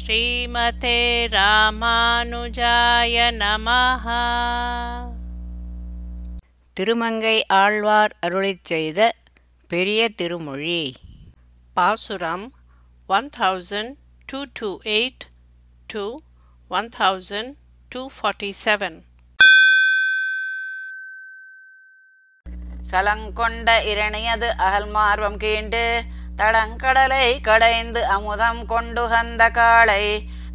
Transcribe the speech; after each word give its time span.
ஸ்ரீமதே 0.00 0.98
ராமானுஜாய 1.28 3.16
நமஹ. 3.32 4.06
திருமங்கை 6.76 7.46
ஆழ்வார் 7.46 8.16
அருளிச் 8.26 8.64
செய்த 8.64 9.14
பெரிய 9.68 10.08
திருமொழி. 10.08 10.94
பாசுரம் 11.74 12.52
one 13.06 13.30
thousand 13.38 13.94
two 14.26 14.44
two 14.52 14.78
eight 14.84 15.24
to 15.86 16.14
one 16.68 16.88
thousand 16.98 17.54
two 17.88 18.08
forty 18.16 18.52
seven 18.64 18.98
சலங்கொண்ட 22.82 23.68
இரணியது 23.84 24.48
அகல்மார்வம் 24.58 25.36
கீண்டு 25.36 26.02
தடங்கடலை 26.36 27.40
கடைந்து 27.40 28.06
அமுதம் 28.06 28.62
கொண்டுகந்த 28.68 29.50
காளை 29.50 30.04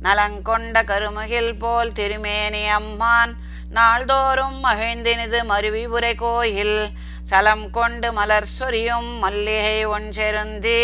நலங்கொண்ட 0.03 0.83
கருமுகில் 0.83 1.53
போல் 1.59 1.91
திருமேனி 1.91 2.63
அம்மான் 2.69 3.33
நாள்தோறும் 3.69 4.63
மகிழ்ந்தினிது 4.63 5.43
மருவி 5.43 5.85
உரை 5.85 6.15
கோயில் 6.15 6.91
சலம் 7.23 7.71
கொண்டு 7.71 8.13
மலர் 8.13 8.49
சொரியும் 8.57 9.09
மல்லிகை 9.23 9.85
ஒன்றெருந்தி 9.85 10.81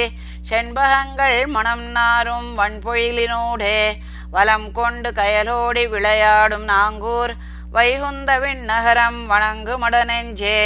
செண்பகங்கள் 0.50 1.48
மணம் 1.48 1.86
நாரும் 1.92 2.50
வன்பொழிலினூடே 2.58 3.80
வலம் 4.32 4.72
கொண்டு 4.72 5.12
கயலோடி 5.12 5.90
விளையாடும் 5.90 6.68
நாங்கூர் 6.68 7.34
வைகுந்த 7.72 8.32
விண்ணகரம் 8.40 9.20
வணங்கு 9.26 9.76
மடநெஞ்சே. 9.78 10.60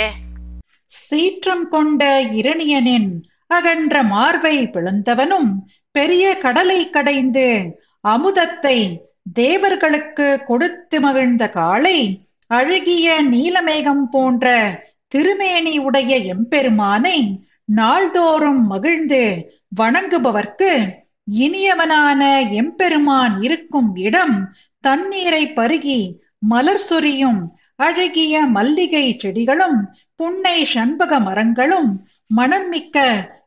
சீற்றம் 0.91 1.70
கொண்ட 1.70 2.21
இரணியனின் 2.21 3.12
அகன்ற 3.50 3.96
மார்பை 4.04 4.56
பிளந்தவனும் 4.74 5.50
பெரிய 5.96 6.26
கடலை 6.38 6.80
கடைந்து 6.90 7.48
அமுதத்தை 8.05 8.78
தேவர்களுக்கு 9.34 10.28
கொடுத்து 10.46 10.98
மகிழ்ந்த 10.99 11.44
காளை 11.49 11.98
அழகிய 12.49 13.08
நீலமேகம் 13.30 14.05
போன்ற 14.10 14.46
திருமேனி 15.12 15.74
உடைய 15.80 16.13
எம்பெருமானை 16.27 17.18
நாள்தோறும் 17.71 18.63
மகிழ்ந்து 18.68 19.21
வணங்குபவர்க்கு 19.80 20.71
இனியவனான 21.38 22.21
எம்பெருமான் 22.58 23.36
இருக்கும் 23.41 23.90
இடம் 23.99 24.36
தண்ணீரை 24.84 25.43
பருகி 25.55 25.99
மலர் 26.46 26.84
சொரியும் 26.88 27.41
அழகிய 27.80 28.36
மல்லிகை 28.48 29.05
செடிகளும் 29.18 29.80
புன்னை 30.20 30.58
சண்பக 30.66 31.20
மரங்களும் 31.20 31.90
மனம் 32.30 32.70
மிக்க 32.70 32.98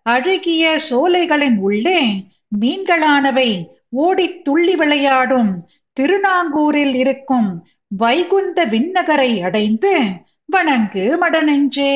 அழகிய 0.02 0.80
சோலைகளின் 0.90 1.56
உள்ளே 1.56 2.24
மீன்களானவை 2.60 3.50
ஓடித் 3.96 4.44
துள்ளி 4.44 4.76
விளையாடும். 4.76 5.68
திருநாங்கூரில் 5.92 6.94
இருக்கும் 6.94 7.66
வைகுந்த 7.88 8.66
விண்ணகரை 8.66 9.42
அடைந்து 9.42 10.02
வணங்கு 10.44 11.04
மடநெஞ்சே. 11.20 11.94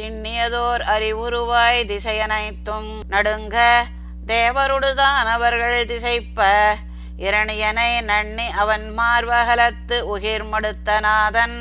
திண்ணியதோர் 0.00 0.82
அறிவுருவாய் 0.94 1.84
திசையனைத்தும் 1.84 2.90
நடுங்க 3.08 3.84
தேவருடுதான் 4.26 5.26
அவர்கள் 5.26 5.86
திசைப்ப 5.86 6.48
இரணியனை 7.18 7.90
நன்னி 8.04 8.46
அவன் 8.56 8.92
மார்வகலத்து 8.98 9.98
உகிர் 10.14 10.44
மடுத்தநாதன் 10.52 11.56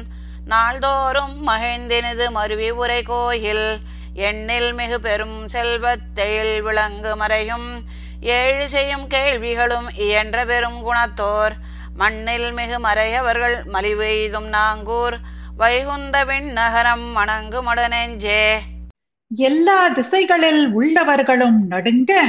நாள்தோறும் 0.46 1.48
மகிழ்ந்தினது 1.48 2.30
மருவி 2.30 2.70
உரை 2.70 3.04
கோயில். 3.04 3.78
எண்ணில் 4.14 4.74
மிகு 4.74 5.02
பெரும் 5.02 5.46
செல்வத்தெழில் 5.46 6.62
விளங்கு 6.62 7.16
மறையும். 7.16 7.82
ஏழு 8.22 8.70
செய்யும் 8.70 9.08
கேள்விகளும் 9.08 9.90
இயன்ற 9.96 10.46
பெரும் 10.46 10.92
குணத்தோர். 10.92 11.52
மண்ணில் 11.96 12.52
மிகு 12.52 12.80
மறையவர்கள் 12.80 13.56
மலிவெய்தும் 13.74 14.50
நாங்கூர். 14.50 15.14
வைகுந்த 15.58 16.26
விண்ணகரம் 16.26 17.12
வணங்கு 17.14 17.64
மடநெஞ்சே. 17.64 18.58
எல்லா 19.36 19.88
திசைகளில் 19.88 20.80
உள்ளவர்களும் 20.80 21.58
நடுங்க 21.70 22.26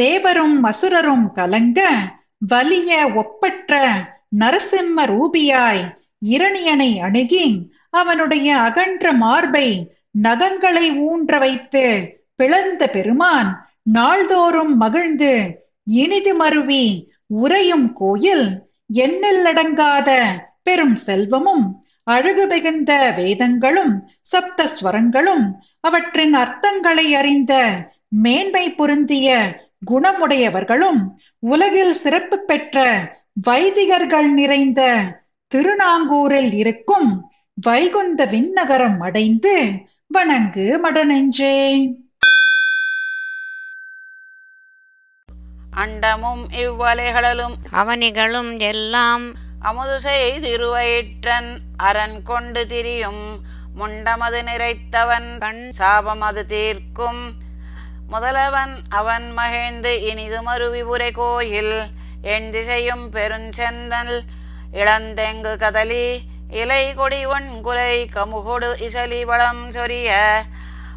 தேவரும் 0.00 0.58
அசுரரும் 0.62 1.32
கலங்க 1.32 1.94
வலிய 2.38 3.14
ஒப்பற்ற 3.14 3.92
நரசிம்ம 4.38 4.96
ரூபியாய் 4.96 5.96
இரணியனை 6.22 6.90
அணுகி 6.98 7.46
அவனுடைய 7.90 8.48
அகன்ற 8.58 9.12
மார்பை 9.16 9.68
நகங்களை 10.22 10.86
ஊன்ற 11.06 11.38
வைத்து 11.38 11.84
பிளந்த 12.36 12.82
பெருமான் 12.86 13.50
நாள்தோறும் 13.92 14.74
மகிழ்ந்து 14.76 15.32
இனிது 15.96 16.32
மருவி 16.34 16.84
உறையும் 17.38 17.88
கோயில் 17.92 18.46
எண்ணிலடங்காத 19.00 20.10
பெரும் 20.62 20.96
செல்வமும் 20.96 21.64
அழகு 22.06 22.44
மிகுந்த 22.46 22.92
வேதங்களும் 23.16 23.94
சப்த 24.22 24.66
ஸ்வரங்களும் 24.66 25.44
அவற்றின் 25.80 26.34
அர்த்தங்களை 26.34 27.06
அறிந்த 27.12 27.52
மேன்மை 28.16 28.64
பொருந்திய 28.74 29.28
குணமுடையவர்களும் 29.90 31.00
உலகில் 31.46 31.94
சிறப்பு 31.94 32.36
பெற்ற 32.44 32.76
வைதிகர்கள் 33.46 34.30
நிறைந்த 34.32 34.82
திருநாங்கூரில் 35.54 36.52
இருக்கும் 36.52 37.30
வைகுந்த 37.54 38.24
விண்ணகரம் 38.24 39.00
அடைந்து 39.00 39.52
வணங்கு 40.06 40.64
மடநெஞ்சே. 40.84 41.56
அண்டமும் 45.76 46.42
இவ்வலைகளிலும் 46.56 47.56
அவனிகளும் 47.72 48.58
எல்லாம் 48.58 49.24
அமுது 49.60 50.00
செய்திருவயிற்றன் 50.00 51.50
அரண் 51.76 52.22
கொண்டு 52.22 52.66
திரியும் 52.66 53.24
முண்டமது 53.78 54.40
நிறைத்தவன் 54.50 55.38
கண் 55.38 55.72
சாபமது 55.78 56.44
தீர்க்கும். 56.46 57.22
முதலவன் 58.08 58.74
அவன் 58.88 59.32
மகிழ்ந்து 59.32 60.02
இனிது 60.02 60.42
மருவி 60.42 60.82
உரை 60.82 61.12
கோயில் 61.12 61.76
என் 62.22 62.50
திசையும் 62.50 63.12
பெருஞ்செந்தல் 63.12 64.16
இளந்தெங்கு 64.80 65.52
கதலி 65.62 66.06
இலை 66.50 66.82
கொடி 66.94 67.20
ஒன் 67.26 67.48
குலை 67.62 67.92
கமுகொடு 68.14 68.68
இசலி 68.86 69.20
வளம் 69.24 69.62
சொரிய. 69.70 70.10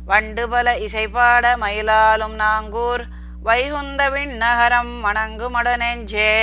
வண்டு 0.06 0.44
பல 0.50 0.68
இசைப்பாட 0.78 1.46
மயிலாலும் 1.64 2.36
நாங்கூர் 2.40 3.04
வைகுந்த 3.44 4.02
விண்ணகரம் 4.10 4.94
வணங்கு 5.06 5.48
மடநெஞ்சே. 5.56 6.34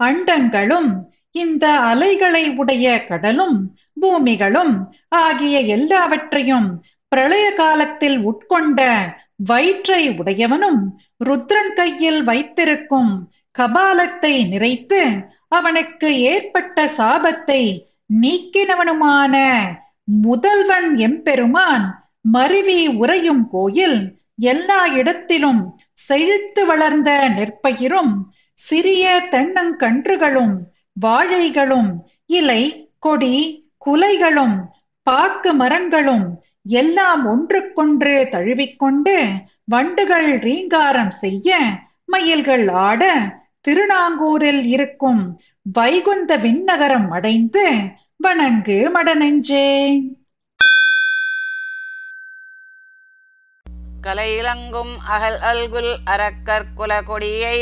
அண்டங்களும் 0.00 0.90
இந்த 1.30 1.64
அலைகளை 1.80 2.44
உடைய 2.56 2.86
கடலும் 3.06 3.56
பூமிகளும் 4.00 4.74
ஆகிய 5.08 5.58
எல்லாவற்றையும் 5.76 6.68
பிரளய 7.08 7.46
காலத்தில் 7.52 8.18
உட்கொண்ட 8.28 8.80
வயிற்றை 9.36 10.02
உடையவனும் 10.10 10.80
ருத்ரன் 11.24 11.72
கையில் 11.74 12.22
வைத்திருக்கும் 12.22 13.12
கபாலத்தை 13.58 14.34
நிறைத்து 14.52 15.00
அவனுக்கு 15.52 16.08
ஏற்பட்ட 16.30 16.86
சாபத்தை 16.96 17.62
நீக்கினவனுமான 18.16 19.34
முதல்வன் 20.22 20.90
எம்பெருமான் 21.00 21.86
மருவி 22.28 22.80
உறையும் 23.00 23.44
கோயில் 23.48 23.98
எல்லா 24.46 24.80
இடத்திலும் 24.96 25.60
செழித்து 25.98 26.62
வளர்ந்த 26.66 27.10
நெற்பயிரும் 27.36 28.14
சிறிய 28.58 29.04
தென்னங்கன்றுகளும் 29.32 30.54
வாழைகளும் 30.96 31.90
இலை 32.32 32.62
கொடி 32.98 33.34
குலைகளும் 33.86 34.56
பாக்கு 35.06 35.50
மரங்களும் 35.54 36.26
எல்லாம் 36.76 37.22
ஒன்றுக்கொன்று 37.26 38.14
தழுவிக்கொண்டு 38.32 39.16
வண்டுகள் 39.68 40.30
ரீங்காரம் 40.38 41.14
செய்ய 41.16 41.50
மயில்கள் 42.06 42.66
ஆட 42.82 43.02
திருநாங்கூரில் 43.66 44.64
இருக்கும் 44.64 45.22
வைகுந்த 45.62 46.36
விண்ணகரம் 46.36 47.08
அடைந்து 47.10 47.64
வணங்கு 48.16 48.76
மடநெஞ்சே. 48.94 49.66
கலையிலங்கும் 54.06 54.92
அகல் 55.06 55.38
அல்குல் 55.50 55.92
அரக்கர் 56.04 56.66
குல 56.74 57.02
கொடியை 57.02 57.58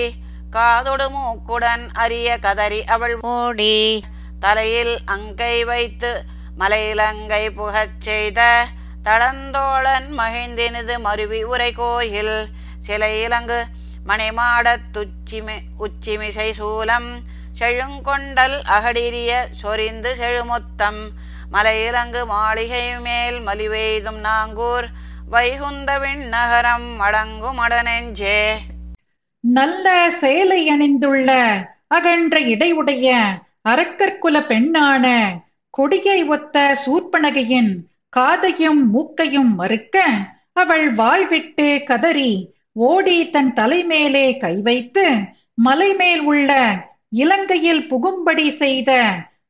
காதொடு 0.51 1.07
மூக்குடன் 1.15 1.85
அரிய 1.95 2.39
கதறி 2.39 2.85
அவள் 2.85 3.17
ஓடி 3.21 4.03
தலையில் 4.41 4.97
அங்கை 5.05 5.65
வைத்து 5.65 6.13
மலையிலங்கை 6.59 7.45
புகச் 7.55 7.97
செய்த 7.99 8.67
தடந்தோழன் 9.05 10.11
மகிழ்ந்தினது 10.19 10.99
மருவி 10.99 11.43
உரை 11.43 11.73
கோயில். 11.73 12.37
சிலையிலங்கு 12.87 13.59
மணிமாடத் 14.05 14.89
துச்சிமி 14.95 15.57
உச்சிமிசை 15.79 16.49
சூலம் 16.59 17.11
செழுங்கொண்டல் 17.59 18.57
அகடிரிய 18.69 19.33
சொரிந்து 19.61 20.11
செழுமுத்தம் 20.15 21.03
மலையிறங்கு 21.53 22.23
மாளிகை 22.27 22.87
மேல் 23.01 23.39
மலிவெய்தும் 23.41 24.21
நாங்கூர் 24.21 24.87
வைகுந்தவின் 25.29 26.25
நகரம் 26.29 26.89
அடங்கும் 27.01 27.61
அடனெஞ்சே 27.61 28.41
நல்ல 29.45 29.87
சேலை 30.19 30.61
அணிந்துள்ள 30.69 31.31
அகன்ற 31.89 32.37
இடையுடைய 32.53 33.09
அரக்கற்குல 33.65 34.37
பெண்ணான 34.47 35.05
கொடியை 35.75 36.21
ஒத்த 36.29 36.57
சூர்பனகையின் 36.85 37.73
காதையும் 38.13 38.83
மூக்கையும் 38.91 39.53
மறுக்க 39.55 39.97
அவள் 40.55 40.87
வாய்விட்டு 40.95 41.69
கதறி 41.85 42.33
ஓடி 42.77 43.19
தன் 43.31 43.53
தலைமேலே 43.53 44.27
கை 44.39 44.55
வைத்து 44.63 45.05
மலைமேல் 45.65 46.23
உள்ள 46.23 46.51
இலங்கையில் 47.17 47.85
புகும்படி 47.87 48.47
செய்த 48.55 48.91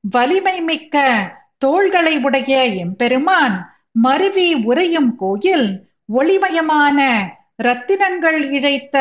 வலிமை 0.09 0.57
மிக்க 0.61 0.97
தோள்களை 1.59 2.15
உடைய 2.19 2.53
எம்பெருமான் 2.77 3.55
மருவி 3.99 4.49
உறையும் 4.65 5.13
கோயில் 5.17 5.69
ஒளிமயமான 6.13 6.99
ரத்தினங்கள் 7.59 8.41
இழைத்த 8.51 8.97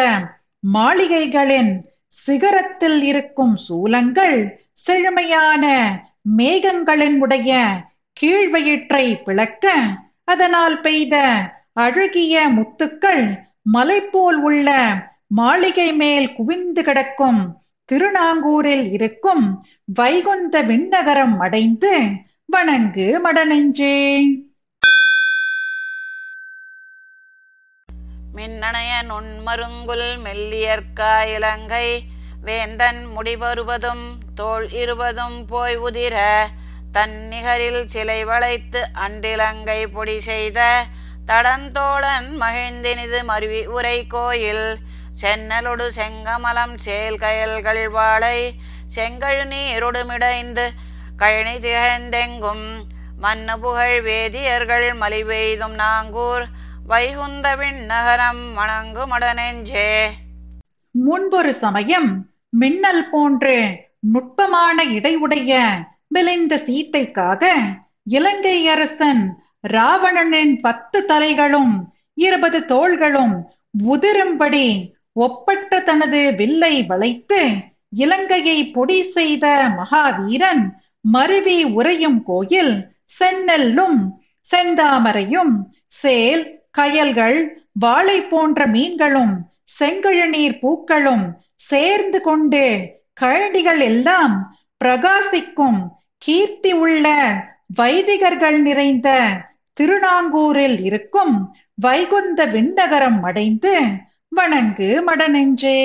மாளிகைகளின் 0.63 1.73
சிகரத்தில் 2.17 3.01
இருக்கும் 3.03 3.55
சூலங்கள் 3.67 4.37
செழுமையான 4.81 5.63
மேகங்களின் 6.37 7.17
உடைய 7.19 7.51
கீழ்வயிற்றை 8.17 9.05
பிளக்க 9.23 9.65
அதனால் 10.25 10.77
பெய்த 10.81 11.15
அழகிய 11.77 12.35
முத்துக்கள் 12.49 13.23
மலை 13.65 14.01
போல் 14.01 14.37
உள்ள 14.37 14.69
மாளிகை 15.27 15.93
மேல் 15.93 16.35
குவிந்து 16.35 16.83
கிடக்கும் 16.83 17.41
திருநாங்கூரில் 17.89 18.91
இருக்கும் 18.91 19.45
வைகுந்த 19.85 20.61
விண்ணகரம் 20.61 21.39
அடைந்து 21.39 21.91
வணங்கு 22.45 23.19
மடநெஞ்சே. 23.23 23.95
மின்னணைய 28.35 28.91
நுண்மருங்குல் 29.03 30.07
மெல்லியற்கா 30.17 31.35
இலங்கை 31.35 31.87
வேந்தன் 32.41 33.01
முடிபருவதும் 33.17 34.05
தோள் 34.35 34.69
இருவதும் 34.71 35.45
போய் 35.45 35.77
உதிர 35.77 36.15
தன்னிகரில் 36.91 37.85
சிலை 37.85 38.23
வளைத்து 38.23 38.81
அண்டிலங்கை 38.93 39.87
பொடி 39.93 40.19
செய்த 40.19 40.59
தடந்தோழன் 41.25 42.41
மகிழ்ந்தினிது 42.41 43.23
மருவி 43.23 43.65
உரை 43.65 44.07
கோயில். 44.07 44.77
சென்னலொடு 45.21 45.89
செங்கமலம் 45.89 46.75
சேல் 46.85 47.17
கயல்கள் 47.17 47.89
வாழை 47.89 48.53
செங்கழு 48.95 49.43
நீருடுமிடைந்து 49.45 50.65
கழனி 51.17 51.55
திகழ்ந்தெங்கும். 51.59 52.65
மன்னு 53.21 53.59
புகழ் 53.61 54.01
வேதியர்கள் 54.01 54.87
மலிவெய்தும் 54.99 55.75
நாங்கூர். 55.77 56.45
வைகுந்த 56.87 57.55
விண்ணகரம் 57.55 58.41
வணங்குமடனெஞ்சே 58.57 59.91
முன்பொரு 60.91 61.49
சமயம் 61.49 62.29
மின்னல் 62.49 63.09
போன்று 63.09 63.85
நுட்பமான 63.99 64.83
இடையுடைய 64.83 65.61
விளைந்த 66.07 66.55
சீத்தைக்காக 66.55 67.43
இலங்கை 68.03 68.67
அரசன் 68.67 69.42
ராவணனின் 69.63 70.55
பத்து 70.61 70.99
தலைகளும் 71.01 71.73
இருபது 72.17 72.59
தோள்களும் 72.65 73.35
உதிரும்படி 73.87 74.67
ஒப்பற்ற 75.19 75.79
தனது 75.81 76.21
வில்லை 76.31 76.75
வளைத்து 76.87 77.41
இலங்கையை 77.97 78.57
பொடி 78.71 78.99
செய்த 79.09 79.45
மகாவீரன் 79.77 80.63
மருவி 81.05 81.57
உறையும் 81.73 82.19
கோயில் 82.23 82.73
செந்நெல்லும் 83.17 83.99
செந்தாமரையும் 84.45 85.53
சேல் 85.93 86.43
கயல்கள் 86.71 87.39
வாழை 87.79 88.19
போன்ற 88.23 88.65
மீன்களும் 88.67 89.33
செங்கழுநீர் 89.77 90.59
பூக்களும் 90.59 91.25
சேர்ந்து 91.63 92.19
கொண்டு 92.21 92.63
கழடிகள் 93.21 93.81
எல்லாம் 93.81 94.35
பிரகாசிக்கும் 94.81 95.79
கீர்த்தி 96.21 96.71
உள்ள 96.75 97.07
வைதிகர்கள் 97.77 98.59
நிறைந்த 98.61 99.09
திருநாங்கூரில் 99.73 100.79
இருக்கும் 100.79 101.55
வைகுந்த 101.73 102.45
விண்ணகரம் 102.45 103.23
அடைந்து 103.23 103.91
வணங்கு 104.27 105.01
மடநெஞ்சே. 105.07 105.79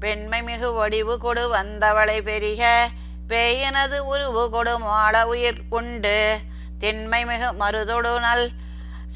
பெண்மை 0.00 0.42
மிகு 0.42 0.72
வடிவு 0.72 1.18
கொடு 1.18 1.54
வந்தவளை 1.54 2.22
பெரிய 2.22 2.88
பேயனது 3.28 3.98
உருவு 3.98 4.50
கொடு 4.50 4.78
மாட 4.78 5.26
உயிர் 5.26 5.60
உண்டு. 5.70 6.38
திண்மை 6.78 7.26
மிகு 7.26 7.52
மருதொடு 7.52 8.20
நல் 8.20 8.48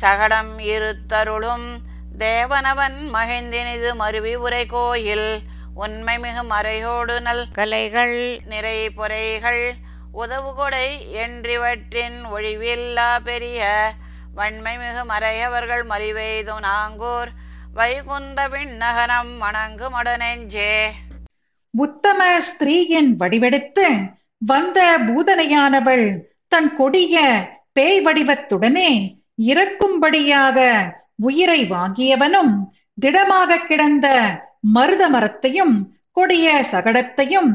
சகடம் 0.02 0.58
இருத்தருளும் 0.58 1.68
தேவனவன் 2.18 2.98
மகிழ்ந்தினிது 3.12 3.94
மருவி 3.94 4.34
உரை 4.34 4.66
கோயில். 4.66 5.38
உண்மை 5.74 6.18
மிகு 6.18 6.42
மறையோடு 6.42 7.20
நல் 7.20 7.44
கலைகள் 7.52 8.40
நிறை 8.44 8.88
பொறைகள் 8.88 9.72
உதவுகொடை 10.12 10.98
என்றிவற்றின் 11.12 12.24
ஒழிவில்லா 12.34 13.18
பெரிய 13.24 13.92
வன்மை 14.34 14.78
மிகு 14.78 15.04
மறையவர்கள் 15.04 15.84
மலிவெய்தும் 15.88 16.60
நாங்கூர் 16.60 17.28
வைகுந்த 17.74 18.48
நகரம் 18.64 19.38
வணங்கு 19.38 19.90
மடநெஞ்சே. 19.90 20.90
உத்தம 21.70 22.40
ஸ்திரீயின் 22.40 23.16
வடிவெடுத்து 23.16 23.90
வந்த 24.38 24.98
பூதனையானவள் 24.98 26.24
தன் 26.48 26.76
கொடிய 26.76 27.46
பேய் 27.72 28.06
வடிவத்துடனே 28.06 29.18
இறக்கும்படியாக 29.42 30.88
உயிரை 31.16 31.64
வாங்கியவனும் 31.64 32.68
திடமாக 32.94 33.58
கிடந்த 33.58 34.38
மருத 34.60 35.08
மரத்தையும் 35.08 35.91
கொடிய 36.12 36.64
சகடத்தையும் 36.72 37.50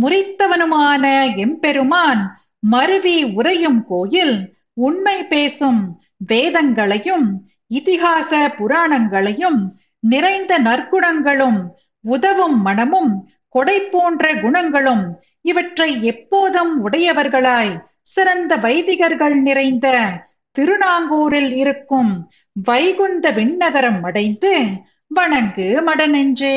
முறித்தவனுமான 0.00 1.04
எம்பெருமான் 1.36 2.22
மருவி 2.58 3.18
உறையும் 3.34 3.84
கோயில் 3.84 4.36
உண்மை 4.74 5.24
பேசும் 5.24 6.00
வேதங்களையும் 6.26 7.26
இதிகாச 7.74 8.30
புராணங்களையும் 8.56 9.60
நிறைந்த 10.00 10.58
நற்குணங்களும் 10.58 11.60
உதவும் 12.04 12.58
மனமும் 12.60 13.12
கொடை 13.48 13.80
போன்ற 13.80 14.34
குணங்களும் 14.34 15.04
இவற்றை 15.42 16.02
எப்போதும் 16.02 16.72
உடையவர்களாய் 16.86 17.74
சிறந்த 18.02 18.56
வைதிகர்கள் 18.56 19.36
நிறைந்த 19.40 19.88
திருநாங்கூரில் 20.56 21.52
இருக்கும் 21.52 22.12
வைகுந்த 22.52 23.30
விண்ணகரம் 23.30 24.02
அடைந்து 24.02 24.52
வணங்கு 25.14 25.66
மடநெஞ்சே. 25.86 26.56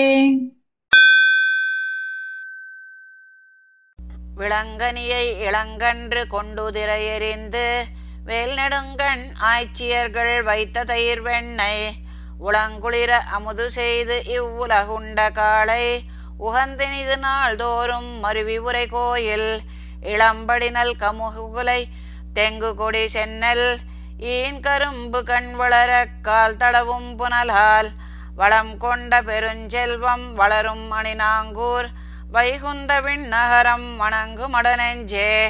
விளங்கனியை 4.38 5.26
இளங்கன்று 5.42 6.22
கொண்டுதிரையெறிந்து 6.30 7.68
வேல்நெடுங்கண் 8.26 8.26
வேல் 8.28 8.56
நெடுங்கண் 8.56 9.24
ஆய்ச்சியர்கள் 9.44 10.36
வைத்த 10.42 10.84
தயிர் 10.84 11.22
வெண்ணெய் 11.22 11.86
உளங்குளிர 12.40 13.12
அமுது 13.32 13.66
செய்து 13.70 14.16
இவ்வுலகுண்ட 14.30 15.28
காளை 15.32 15.84
உகந்தினிது 16.40 17.16
நாள்தோறும் 17.18 18.10
மருவி 18.20 18.58
உரை 18.60 18.86
கோயில் 18.88 19.52
இளம்படினல் 20.06 20.96
கமுகுலை 20.96 21.82
தெங்கு 22.34 22.72
கொடி 22.76 23.04
சென்னல் 23.08 23.68
ஈன் 24.32 24.60
கரும்பு 24.60 25.22
கண் 25.24 25.52
வளர 25.54 25.92
கால் 26.22 26.58
தடவும் 26.58 27.10
புனலால் 27.18 27.90
வளம் 28.36 28.74
கொண்ட 28.78 29.22
பெருஞ்செல்வம் 29.22 30.28
வளரும் 30.34 30.88
அணிநாங்கூர் 30.92 31.90
வைகுந்த 32.32 33.02
விண்ணகரம் 33.02 33.96
வணங்கு 33.98 34.48
மடநெஞ்சே. 34.48 35.48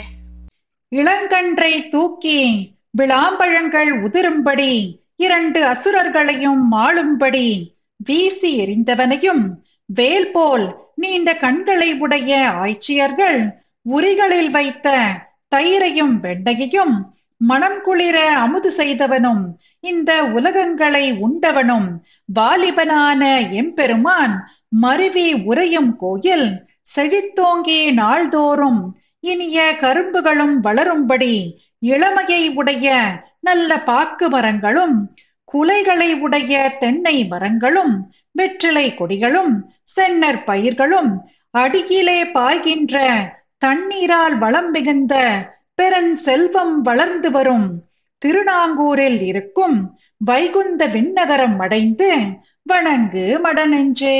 இளங்கன்றை 0.90 1.88
தூக்கி 1.90 2.72
விளாம்பழங்கள் 2.98 3.92
உதிரும்படி 3.92 5.02
இரண்டு 5.16 5.64
அசுரர்களையும் 5.66 6.72
மாளும்படி 6.72 7.74
வீசி 7.98 8.66
எறிந்தவனையும் 8.66 9.44
வேல் 9.86 10.32
போல் 10.32 10.92
நீண்ட 10.96 11.38
கண்களை 11.38 11.94
உடைய 11.94 12.52
ஆய்ச்சியர்கள் 12.52 13.58
உரிகளில் 13.82 14.50
வைத்த 14.50 15.04
தயிரையும் 15.56 16.20
வெண்டையையும் 16.20 17.14
மனம் 17.38 17.82
குளிர 17.82 18.32
அமுது 18.32 18.72
செய்தவனும் 18.78 19.58
இந்த 19.80 20.24
உலகங்களை 20.24 21.18
உண்டவனும் 21.18 22.04
வாலிபனான 22.36 23.50
எம்பெருமான் 23.52 24.50
மருவி 24.70 25.34
உறையும் 25.34 25.96
கோயில் 25.96 26.65
செழித்தோங்கி 26.88 27.94
நாள்தோறும் 27.94 28.82
இனிய 29.20 29.74
கரும்புகளும் 29.82 30.56
வளரும்படி 30.64 31.36
இளமையை 31.80 32.54
உடைய 32.54 32.88
நல்ல 33.42 33.84
பாக்கு 33.84 34.30
மரங்களும் 34.30 34.98
குலைகளை 35.54 36.20
உடைய 36.20 36.76
தென்னை 36.80 37.28
மரங்களும் 37.28 37.94
வெற்றிலை 38.32 38.94
கொடிகளும் 38.94 39.54
சென்னர் 39.96 40.44
பயிர்களும் 40.44 41.12
அடியிலே 41.52 42.24
பாய்கின்ற 42.26 43.04
தண்ணீரால் 43.58 44.38
வளம் 44.38 44.72
மிகுந்த 44.72 45.16
பெருஞ்செல்வம் 45.82 46.76
வளர்ந்து 46.82 47.32
வரும் 47.32 47.68
திருநாங்கூரில் 48.22 49.22
இருக்கும் 49.22 49.78
வைகுந்த 50.18 50.88
விண்ணகரம் 50.88 51.60
அடைந்து 51.60 52.10
வணங்கு 52.64 53.40
மடநெஞ்சே. 53.44 54.20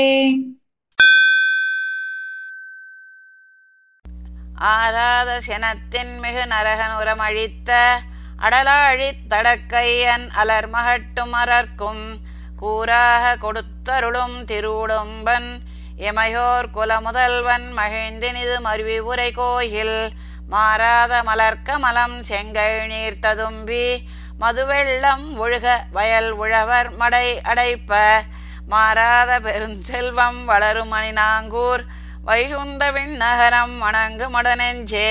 ஆராத 4.56 5.40
சினத்தின் 5.40 6.18
மிகு 6.18 6.44
நரகனுரம் 6.44 7.16
அழித்த 7.16 8.00
அடலாழித் 8.38 9.26
தடக்கையன் 9.30 10.30
அலர் 10.30 10.70
மகட்டும் 10.70 11.32
அறர்க்கும் 11.32 12.20
கூறாக 12.62 13.36
கொடுத்தருளும் 13.36 14.44
திருவுடும்பன். 14.44 15.60
இமையோர் 15.98 16.64
குலமுதல்வன் 16.74 17.72
மகிழ்ந்தினிது 17.76 18.60
மருவி 18.60 18.98
உரை 18.98 19.32
கோயில். 19.32 20.12
மாறாத 20.48 21.22
மலர்க்கமலம் 21.22 22.20
செங்கல் 22.20 22.86
நீர் 22.86 23.18
ததும்பி. 23.18 24.08
மதுவெள்ளம் 24.40 25.36
ஒழுக 25.38 25.68
வயல் 25.90 26.30
உழவர் 26.30 26.96
மடை 26.96 27.40
அடைப்ப. 27.40 28.20
மாறாத 28.66 29.40
பெருஞ்செல்வம் 29.40 30.44
வளரும் 30.44 30.92
மணிநாங்கூர் 30.92 31.84
வைகுந்த 32.26 32.84
விண்ணகரம் 32.92 33.74
வணங்கு 33.78 34.26
மடநெஞ்சே. 34.28 35.10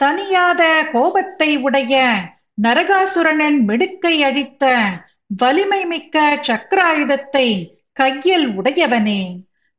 தனியாத 0.00 0.62
கோபத்தை 0.92 1.56
உடைய 1.56 1.94
நரகாசுரனின் 2.62 3.60
மிடுக்கை 3.68 4.22
அழித்த 4.22 4.64
வலிமை 5.26 5.86
மிக்க 5.86 6.40
சக்கராயுதத்தை 6.42 7.46
கையில் 7.92 8.48
உடையவனே. 8.48 9.22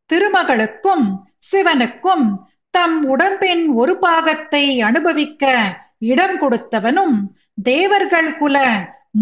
திருமகளுக்கும் 0.09 1.05
சிவனுக்கும் 1.51 2.25
தம் 2.69 3.03
உடம்பின் 3.03 3.67
ஒரு 3.69 3.99
பாகத்தை 3.99 4.81
அனுபவிக்க 4.81 5.53
இடம் 5.97 6.37
கொடுத்தவனும் 6.41 7.15
தேவர்கள் 7.63 8.37
குல 8.37 8.57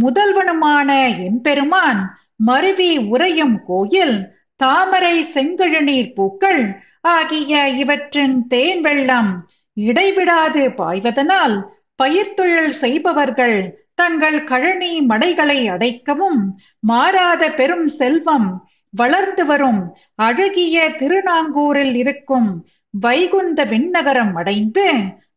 முதல்வனுமான 0.01 0.89
எம்பெருமான் 1.25 2.01
மருவி 2.35 2.97
உறையும் 2.97 3.63
கோயில் 3.63 4.17
தாமரை 4.55 5.23
செங்கழநீர் 5.33 6.13
பூக்கள் 6.13 6.61
ஆகிய 7.03 7.51
இவற்றின் 7.77 8.37
தேன் 8.47 8.81
வெள்ளம் 8.81 9.31
இடைவிடாது 9.77 10.63
பாய்வதனால் 10.77 11.55
பயிர்த்தொழில் 11.99 12.75
செய்பவர்கள் 12.79 13.57
தங்கள் 13.95 14.39
கழனி 14.43 14.91
மடைகளை 15.07 15.59
அடைக்கவும் 15.69 16.41
மாறாத 16.83 17.43
பெரும் 17.53 17.87
செல்வம் 17.95 18.49
வளர்ந்து 18.93 19.43
வரும் 19.45 19.81
அழகிய 20.19 20.77
திருநாங்கூரில் 20.97 21.95
இருக்கும் 21.95 22.49
வைகுந்த 22.93 23.63
விண்ணகரம் 23.65 24.33
அடைந்து 24.35 24.85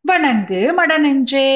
வணங்கு 0.05 0.61
மடனென்றே 0.79 1.49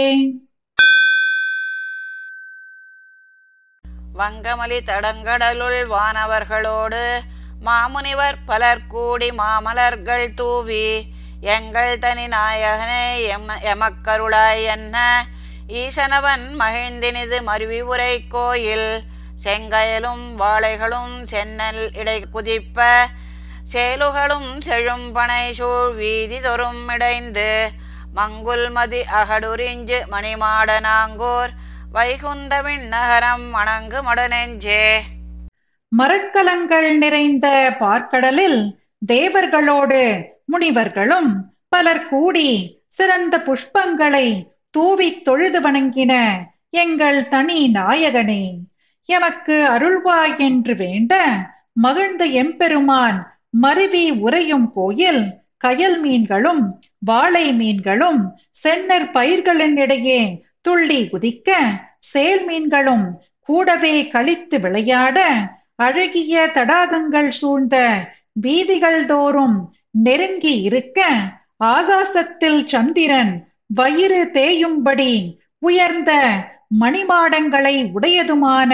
வங்கமலி 4.17 4.79
தடங்கடலுள் 4.91 5.81
வானவர்களோடு 5.91 7.03
மாமுனிவர் 7.65 8.39
பலர் 8.47 8.87
கூடி 8.87 9.31
மாமலர்கள் 9.33 10.35
தூவி 10.35 11.09
எங்கள் 11.41 11.99
தனி 11.99 12.27
நாயகனே 12.27 13.27
எம் 13.27 13.49
எமக்கருளாய் 13.73 14.63
என்ன? 14.63 15.27
ஈசனவன் 15.69 16.47
மகிழ்ந்தினிது 16.59 17.43
மருவி 17.43 17.81
உரை 17.81 18.27
கோயில் 18.29 19.03
செங்கயலும் 19.45 20.35
வாழைகளும் 20.35 21.25
சென்னல் 21.25 21.93
இடை 21.93 22.25
குதிப்ப 22.33 23.09
சேலுகளும் 23.73 24.51
செழும்பனை 24.67 25.53
சூழ் 25.53 25.95
வீதி 25.95 26.41
தொறும் 26.41 26.89
இடைந்து 26.89 27.73
மங்குல் 28.15 28.71
மதி 28.71 29.01
அகடுரிஞ்சு 29.01 29.99
மணிமாடனாங்கூர் 30.13 31.53
வைகுந்த 31.93 32.63
விண்ணகரம் 32.63 33.51
வணங்கு 33.51 34.03
மடநெஞ்சே. 34.03 35.03
மரக்கலங்கள் 35.93 36.88
நிறைந்த 36.99 37.47
பார்க்கடலில் 37.81 38.61
தேவர்களோடு 39.07 40.00
முனிவர்களும் 40.47 41.31
பலர் 41.69 42.05
கூடி 42.07 42.49
சிறந்த 42.90 43.35
புஷ்பங்களை 43.47 44.26
தூவித் 44.75 45.23
தொழுது 45.23 45.61
வணங்கின 45.61 46.12
எங்கள் 46.76 47.21
தனி 47.28 47.59
நாயகனே 47.75 48.45
எமக்கு 49.09 49.57
அருள்வாய் 49.75 50.37
என்று 50.38 50.75
வேண்ட 50.75 51.14
மகிழ்ந்த 51.76 52.25
எம்பெருமான் 52.37 53.19
மருவி 53.59 54.05
உறையும் 54.21 54.69
கோயில் 54.73 55.23
கயல் 55.64 55.99
மீன்களும் 56.00 56.62
வாழை 57.02 57.47
மீன்களும் 57.52 58.21
சென்னர் 58.62 59.09
பயிர்களின் 59.11 59.76
இடையே 59.76 60.21
துள்ளி 60.61 61.00
குதிக்க 61.09 61.50
சேல் 62.07 62.45
மீன்களும் 62.45 63.07
கூடவே 63.49 63.95
கழித்து 64.09 64.59
விளையாட 64.59 65.19
அழகிய 65.76 66.50
தடாகங்கள் 66.54 67.28
சூழ்ந்த 67.28 67.76
வீதிகள் 68.33 69.04
தோறும் 69.04 69.75
நெருங்கி 69.90 70.62
இருக்க 70.62 71.09
ஆகாசத்தில் 71.64 72.64
சந்திரன் 72.64 73.49
வயிறு 73.66 74.25
தேயும்படி 74.33 75.38
உயர்ந்த 75.59 76.12
மணிமாடங்களை 76.80 77.76
உடையதுமான 77.95 78.73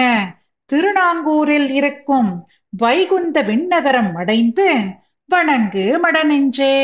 திருநாங்கூரில் 0.65 1.69
இருக்கும் 1.69 2.47
வைகுந்த 2.69 3.41
விண்ணகரம் 3.41 4.13
அடைந்து 4.13 4.67
வணங்கு 5.29 5.99
மடநெஞ்சே. 6.03 6.75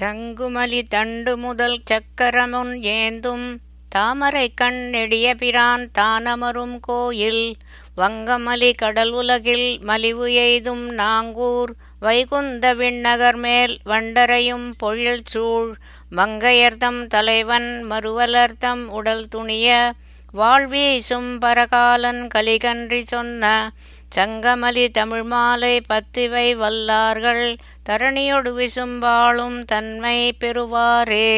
சங்குமலி 0.00 0.82
தண்டு 0.88 1.36
முதல் 1.36 1.78
சக்கரமுன் 1.84 2.72
ஏந்தும் 2.80 3.46
தாமரை 3.92 4.52
கண் 4.54 4.88
நெடிய 4.88 5.34
பிரான் 5.34 5.84
தானமரும் 5.98 6.80
கோயில் 6.80 7.44
வங்கமலி 7.96 8.74
கடல் 8.74 9.10
உலகில் 9.10 9.80
மலிவு 9.80 10.26
எய்தும் 10.34 10.84
நாங்கூர் 10.92 11.72
வைகுந்த 12.00 12.74
விண்ணகர் 12.74 13.36
மேல் 13.36 13.74
வண்டரையும் 13.84 14.68
பொழில் 14.78 15.24
சூழ் 15.24 15.70
மங்கையர்தம் 16.16 17.06
தலைவன் 17.06 17.84
மறுவலர்தம் 17.90 18.84
உடல் 18.88 19.26
துணிய 19.28 19.68
வாழ்வீசும் 20.34 21.30
பரகாலன் 21.38 22.22
கலிகன்றி 22.34 23.02
சொன்ன 23.06 23.72
சங்கமலி 24.14 24.88
தமிழ் 24.90 25.22
மாலை 25.22 25.80
பத்திவை 25.88 26.48
வல்லார்கள் 26.56 27.46
தரணியொடு 27.88 28.52
விசும்பாளும் 28.52 29.60
தன்மை 29.64 30.18
பெறுவாரே. 30.40 31.32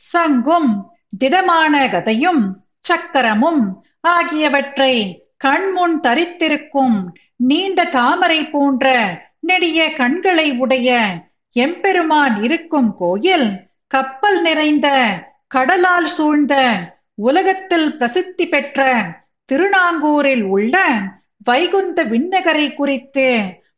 சங்கும் 0.00 0.72
திடமான 1.12 1.74
கதையும் 1.88 2.42
சக்கரமும் 2.84 3.62
ஆகியவற்றை 4.08 4.94
கண்முன் 5.36 5.96
தரித்திருக்கும் 6.00 6.96
நீண்ட 7.44 7.84
தாமரை 7.90 8.40
போன்ற 8.50 8.86
நெடிய 9.40 9.80
கண்களை 9.92 10.48
உடைய 10.58 10.88
எம்பெருமான் 11.56 12.36
இருக்கும் 12.42 12.90
கோயில் 12.94 13.48
கப்பல் 13.90 14.40
நிறைந்த 14.42 14.88
கடலால் 15.46 16.08
சூழ்ந்த 16.08 16.54
உலகத்தில் 17.18 17.88
பிரசித்தி 17.96 18.44
பெற்ற 18.46 18.80
திருநாங்கூரில் 19.48 20.44
உள்ள 20.48 20.76
வைகுந்த 21.44 22.00
விண்ணகரை 22.04 22.66
குறித்து 22.74 23.26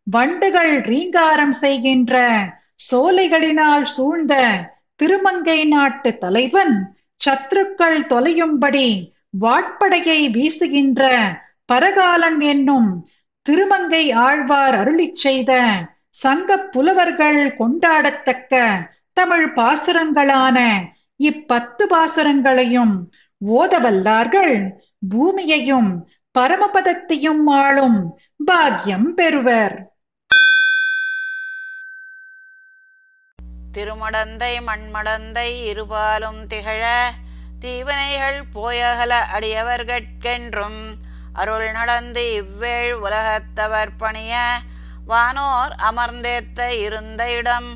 வண்டுகள் 0.06 0.74
ரீங்காரம் 0.80 1.54
செய்கின்ற 1.54 2.16
சோலைகளினால் 2.90 3.86
சூழ்ந்த 3.94 4.34
திருமங்கை 5.00 5.60
நாட்டு 5.64 6.18
தலைவன் 6.18 6.74
சத்ருக்கள் 7.22 7.98
தொலையும்படி 8.08 8.88
வாட்படையை 9.40 10.30
வீசுகின்ற 10.30 11.02
பரகாலன் 11.66 12.40
என்னும் 12.40 12.90
திருமங்கை 13.46 14.12
ஆழ்வார் 14.12 14.74
அருளிச் 14.74 15.14
செய்த 15.14 15.52
சங்க 16.10 16.58
புலவர்கள் 16.68 17.56
கொண்டாடத்தக்க 17.58 18.54
தமிழ் 19.12 19.48
பாசுரங்களான 19.54 20.58
இப்பத்து 21.20 21.84
பாசுரங்களையும் 21.86 22.94
ஓதவல்லார்கள் 23.40 24.54
பூமியையும் 25.08 25.90
பரமபதத்தையும் 26.38 27.46
ஆளும் 27.54 27.98
பாக்கியம் 28.44 29.14
பெறுவர். 29.14 29.74
திருமடந்தை 33.74 34.52
மண்மடந்தை 34.66 35.48
இருபாலும் 35.68 36.40
திகழ 36.46 36.84
தீவனைகள் 37.62 38.40
போயகல 38.54 39.12
அடியவர்கட்கென்றும் 39.36 40.80
அருள் 41.34 41.68
நடந்து 41.72 42.22
இவ்வேள் 42.32 42.92
உலகத்தவர் 43.02 43.94
பணிய 43.96 44.34
வானோர் 45.06 45.72
அமர்ந்தேத்த 45.82 46.68
இருந்த 46.82 47.22
இடம் 47.32 47.70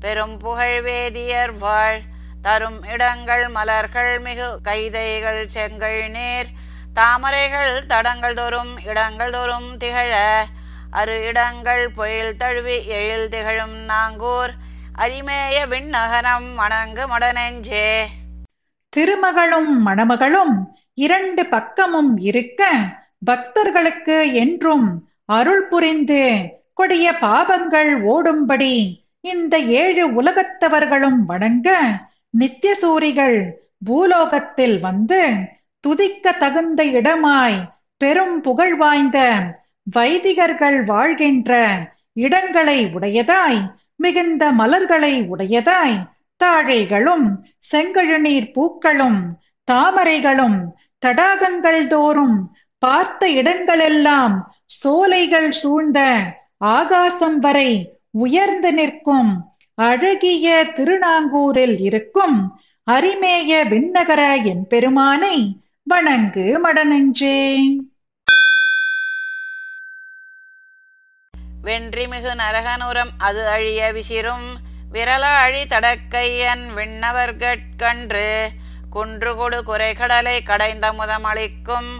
பெரும் 0.00 0.36
புகழ் 0.38 0.78
வேதியர் 0.80 1.54
வாழ் 1.58 1.98
தரும் 2.42 2.80
இடங்கள் 2.86 3.44
மலர்கள் 3.48 4.14
மிகு 4.18 4.48
கைதைகள் 4.62 5.42
செங்கல் 5.48 6.00
நீர் 6.08 6.48
தாமரைகள் 6.94 7.74
தடங்கள் 7.86 8.34
தோறும் 8.34 8.74
இடங்கள் 8.84 9.32
தோறும் 9.32 9.70
திகழ 9.76 10.14
அரு 10.92 11.14
இடங்கள் 11.28 11.84
பொயில் 11.90 12.36
தழுவி 12.36 12.76
எழில் 12.96 13.30
திகழும் 13.30 13.78
நாங்கூர் 13.86 14.52
அரிமேய 14.98 15.66
விண்ணகரம் 15.66 16.54
வணங்கு 16.54 17.06
மடநெஞ்சே. 17.06 18.04
திருமகளும் 18.88 19.86
மணமகளும் 19.86 20.54
இரண்டு 20.94 21.46
பக்கமும் 21.46 22.16
இருக்க 22.18 22.62
பக்தர்களுக்கு 23.18 24.32
என்றும் 24.32 25.04
அருள் 25.24 25.66
புரிந்து 25.66 26.50
கொடிய 26.74 27.12
பாபங்கள் 27.12 28.00
ஓடும்படி 28.06 28.74
இந்த 29.20 29.58
ஏழு 29.58 30.22
உலகத்தவர்களும் 30.22 31.20
வணங்க 31.24 31.68
நித்தியசூரிகள் 32.38 33.38
பூலோகத்தில் 33.84 34.80
வந்து 34.80 35.20
துதிக்க 35.80 36.32
தகுந்த 36.32 36.84
இடமாய் 36.84 37.70
பெரும் 37.96 38.40
புகழ் 38.40 38.76
வாய்ந்த 38.76 39.18
வைதிகர்கள் 39.94 40.84
வாழ்கின்ற 40.84 41.52
இடங்களை 42.12 42.86
உடையதாய் 42.86 43.81
மிகுந்த 43.96 44.52
மலர்களை 44.52 45.14
உடையதாய். 45.22 45.98
தாழைகளும் 46.40 47.26
செங்கழுநீர் 47.72 48.52
பூக்களும் 48.52 49.20
தாமரைகளும் 49.72 50.58
தடாகங்கள் 51.06 51.86
தோறும் 51.86 52.56
பார்த்த 52.78 53.26
இடங்களெல்லாம் 53.26 54.34
சோலைகள் 54.66 55.50
சூழ்ந்த 55.50 56.00
ஆகாசம் 56.56 57.38
வரை 57.38 57.72
உயர்ந்து 58.10 58.72
நிற்கும். 58.72 59.32
அழகிய 59.74 60.46
திருநாங்கூரில் 60.74 61.78
இருக்கும் 61.80 62.36
அரிமேய 62.90 63.52
விண்ணகர 63.68 64.22
என் 64.42 64.66
பெருமானை 64.66 65.36
வணங்கு 65.82 66.46
மடனெஞ்சே 66.64 67.38
வென்றிமிகு 71.62 72.34
நரகனுரம் 72.34 73.10
அது 73.18 73.48
அழிய 73.48 73.92
விசிறும். 73.92 74.48
விரலாழி 74.92 75.66
தடக்கையன் 75.66 76.64
விண்ணவர்கட்கன்று 76.76 78.48
குன்றுகொடு 78.92 79.62
குறைகடலை 79.62 80.42
கடைந்த 80.42 80.92
முதமளிக்கும். 80.92 81.90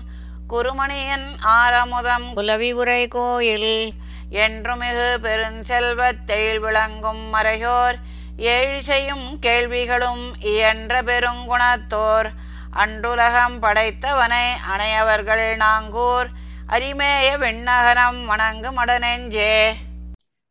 குருமணியன் 0.49 1.27
ஆரமுதம் 1.41 2.37
குலவி 2.37 2.73
உரை 2.73 3.09
கோயில் 3.09 3.93
என்றுமிகு 4.33 5.19
பெருஞ்செல்வத் 5.23 6.25
தெயில் 6.27 6.59
விளங்கும் 6.59 7.35
மறையோர். 7.35 7.95
ஏழு 8.37 8.83
செய்யும் 8.83 9.39
கேள்விகளும் 9.39 10.41
இயன்ற 10.41 11.03
பெருங்குணத்தோர். 11.03 12.31
அன்றுலகம் 12.73 13.63
படைத்தவனை 13.63 14.45
அணையவர்கள் 14.77 15.57
நாங்கூர். 15.57 16.29
அரிமேய 16.73 17.29
வெண்ணகனம் 17.41 18.21
வணங்கு 18.29 18.71
மடநெஞ்சே 18.71 19.55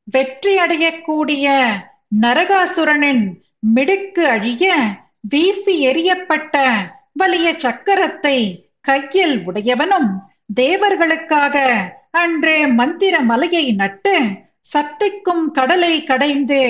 வெற்றி 0.07 0.51
அடையக்கூடிய 0.57 1.45
நரகாசுரனின் 2.21 3.23
மிடுக்கு 3.67 4.23
அழிய 4.27 4.65
வீசி 5.29 5.73
எறியப்பட்ட 5.83 6.55
வலிய 7.13 7.47
சக்கரத்தை 7.63 8.37
கையில் 8.81 9.35
உடையவனும் 9.45 10.09
தேவர்களுக்காக 10.53 11.57
அன்று 12.15 12.55
மந்திர 12.73 13.15
மலையை 13.21 13.65
நட்டு 13.73 14.15
சக்திக்கும் 14.71 15.45
கடலை 15.51 15.93
கடைந்து 16.03 16.61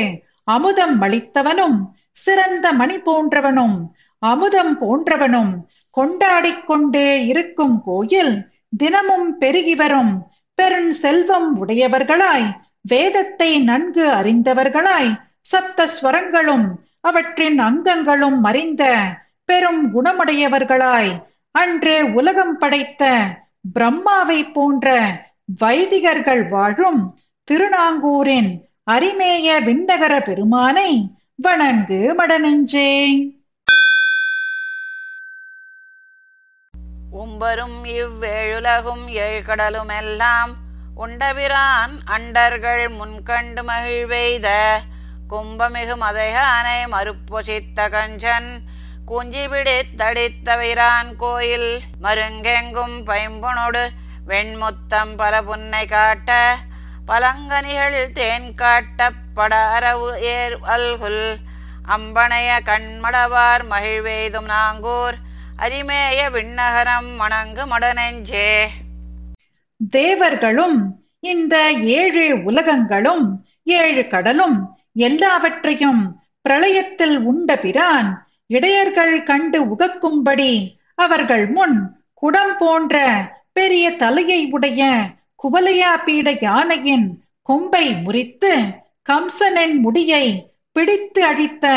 அமுதம் 0.47 0.97
அளித்தவனும் 1.01 1.77
சிறந்த 2.19 2.67
மணி 2.73 2.97
போன்றவனும் 3.01 3.77
அமுதம் 4.21 4.73
போன்றவனும் 4.77 5.53
கொண்டாடிக் 5.97 6.65
கொண்டே 6.65 7.09
இருக்கும் 7.25 7.77
கோயில் 7.83 8.33
தினமும் 8.77 9.37
பெருகி 9.37 9.75
வரும். 9.75 10.27
பெரும் 10.55 10.91
செல்வம் 10.91 11.67
உடையவர்களாய் 11.67 12.47
வேதத்தை 12.81 13.59
நன்கு 13.59 14.05
அறிந்தவர்களாய் 14.11 15.11
சப்த 15.41 15.87
ஸ்வரங்களும் 15.87 16.67
அவற்றின் 17.01 17.59
அங்கங்களும் 17.59 18.43
அறிந்த 18.43 18.83
பெரும் 19.45 19.81
குணமுடையவர்களாய் 19.95 21.11
அன்று 21.51 22.13
உலகம் 22.13 22.57
படைத்த 22.57 23.27
பிரம்மாவை 23.79 24.51
போன்ற 24.53 25.05
வைதிகர்கள் 25.59 26.49
வாழும் 26.49 27.17
திருநாங்கூரின் 27.43 28.51
அரிமேய 28.91 29.47
விண்ணகர 29.65 30.23
பெருமானை 30.23 30.91
வணங்கு 31.35 32.13
மடநெஞ்சே. 32.17 32.89
உம்பரும் 37.21 37.79
இவ்வேழுலகும் 37.95 39.05
ஏழ்கடலும் 39.21 39.91
எல்லாம் 39.97 40.51
உண்டபிரான் 40.95 41.93
அண்டர்கள் 42.05 42.83
முன்கண்டு 42.89 43.61
மகிழ்வெய்த 43.63 44.47
கும்பமிகு 45.29 45.95
மதையானை 46.03 46.79
மறுப்பொசித்த 46.93 47.87
கஞ்சன் 47.89 48.49
குஞ்சிபிடி 49.07 49.77
தடித்தவிரான் 49.97 51.11
கோயில் 51.15 51.71
மருங்கெங்கும் 52.03 52.97
பைம்புணொடு 53.03 53.83
வெண்முத்தம் 54.27 55.13
பல 55.15 55.33
புன்னை 55.41 55.85
காட்ட. 55.85 56.29
பலங்கனிகள் 57.07 58.11
தேன் 58.11 58.49
காட்டப்பட 58.53 59.53
அரவு 59.69 60.09
ஏர் 60.33 60.55
அல்குல் 60.75 61.23
அம்பனைய 61.87 62.51
கண்மடவார் 62.69 63.63
மகிழ்வெய்தும் 63.71 64.49
நாங்கூர் 64.53 65.17
அரிமேய 65.61 66.29
விண்ணகரம் 66.31 67.09
வணங்கு 67.17 67.63
மடநெஞ்சே. 67.65 68.49
தேவர்களும் 69.79 70.77
இந்த 71.23 71.55
ஏழு 71.93 72.43
உலகங்களும் 72.43 73.25
ஏழு 73.73 74.07
கடலும் 74.07 74.57
எல்லாவற்றையும் 74.99 76.01
பிரளயத்தில் 76.45 77.17
உண்ட 77.23 77.55
பிரான் 77.55 78.09
இடையர்கள் 78.49 79.23
கண்டு 79.23 79.59
உகக்கும்படி 79.65 80.53
அவர்கள் 80.95 81.47
முன் 81.47 81.77
குடம் 82.13 82.57
போன்ற 82.57 82.95
பெரிய 83.53 83.95
தலையை 83.95 84.47
உடைய 84.51 84.81
குவலையா 85.43 85.91
பீட 86.05 86.37
யானையின் 86.41 87.07
கொம்பை 87.41 87.93
முறித்து 88.03 88.51
கம்சனின் 89.09 89.77
முடியை 89.79 90.25
பிடித்து 90.71 91.25
அழித்த 91.25 91.67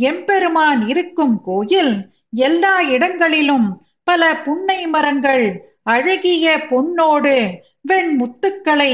எம்பெருமான் 0.00 0.88
இருக்கும் 0.88 1.40
கோயில் 1.42 1.94
எல்லா 2.32 2.80
இடங்களிலும் 2.80 3.68
பல 4.04 4.36
புன்னை 4.36 4.86
மரங்கள் 4.86 5.46
அழகிய 5.82 6.66
பொன்னோடு 6.68 7.60
வெண் 7.80 8.12
முத்துக்களை 8.20 8.92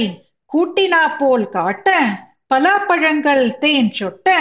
கூட்டினா 0.53 1.18
போல் 1.18 1.49
காட்ட 1.49 1.88
பலாப்பழங்கள் 2.55 3.59
தேன் 3.59 3.90
சொட்ட 3.99 4.37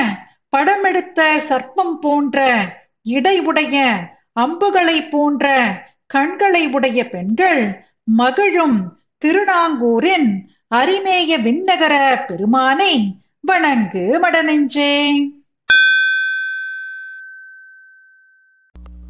படமெடுத்த 0.58 1.20
சர்ப்பம் 1.50 1.96
போன்ற 2.02 2.48
இடை 3.04 3.40
உடைய 3.40 3.78
அம்புகளை 4.34 5.10
போன்ற 5.10 5.48
கண்களை 6.08 6.68
உடைய 6.68 7.10
பெண்கள் 7.10 7.62
மகிழும் 8.04 8.80
திருநாங்கூரின் 9.18 10.30
அரிமேய 10.76 11.32
விண்ணகர 11.42 12.26
பெருமானை 12.26 12.94
வணங்கு 13.48 14.20
மடநெஞ்சே. 14.22 14.94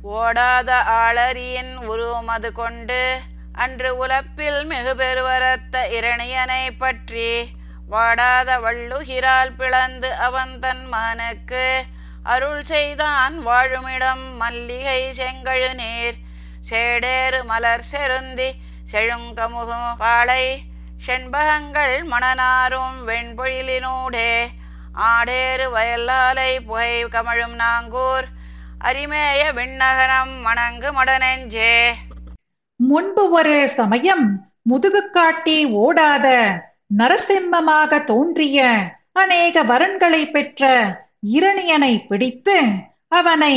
ஓடாத 0.03 0.69
ஆளரியின் 0.83 1.75
உருவமது 1.77 2.51
கொண்டு 2.51 3.19
அன்று 3.53 3.89
உலப்பில் 3.97 4.65
மிகு 4.65 4.93
பெருவரத்த 4.95 5.75
இரணியனை 5.89 6.69
பற்றி 6.77 7.53
வாடாத 7.87 8.59
வள்ளுகிரால் 8.59 9.53
பிளந்து 9.57 10.15
அவன் 10.15 10.59
தன் 10.59 10.85
மகனுக்கு 10.85 11.83
அருள் 12.23 12.63
செய்தான் 12.63 13.47
வாழுமிடம் 13.47 14.35
மல்லிகை 14.37 15.11
செங்கழு 15.11 15.73
நீர். 15.73 16.15
சேடேறு 16.69 17.43
மலர் 17.43 17.85
செருந்தி 17.91 18.51
செழுங்கமுகு 18.91 19.97
பாளை 19.97 20.63
செண்பகங்கள் 21.05 21.95
மணனாரும் 22.03 22.99
வெண்பொழிலினூடே. 23.07 24.31
ஆடேறு 24.93 25.65
வயல்லாலை 25.75 26.59
புகை 26.59 27.05
கமழும் 27.05 27.55
நாங்கூர் 27.55 28.27
அரிமேய 28.83 29.51
விண்ணகரம் 29.55 30.41
வணங்கு 30.43 30.89
மடநெஞ்சே. 30.91 31.73
முன்பு 32.79 33.29
ஒரு 33.29 33.67
சமயம் 33.69 34.25
முதுகு 34.61 35.09
காட்டி 35.09 35.65
ஓடாத 35.75 36.27
நரசிம்மமாக 36.97 38.03
தோன்றிய 38.03 38.59
அநேக 39.13 39.63
வரன்களை 39.63 40.31
பெற்ற 40.31 40.63
இரணியனை 41.29 42.07
பிடித்து 42.07 42.57
அவனை 43.09 43.55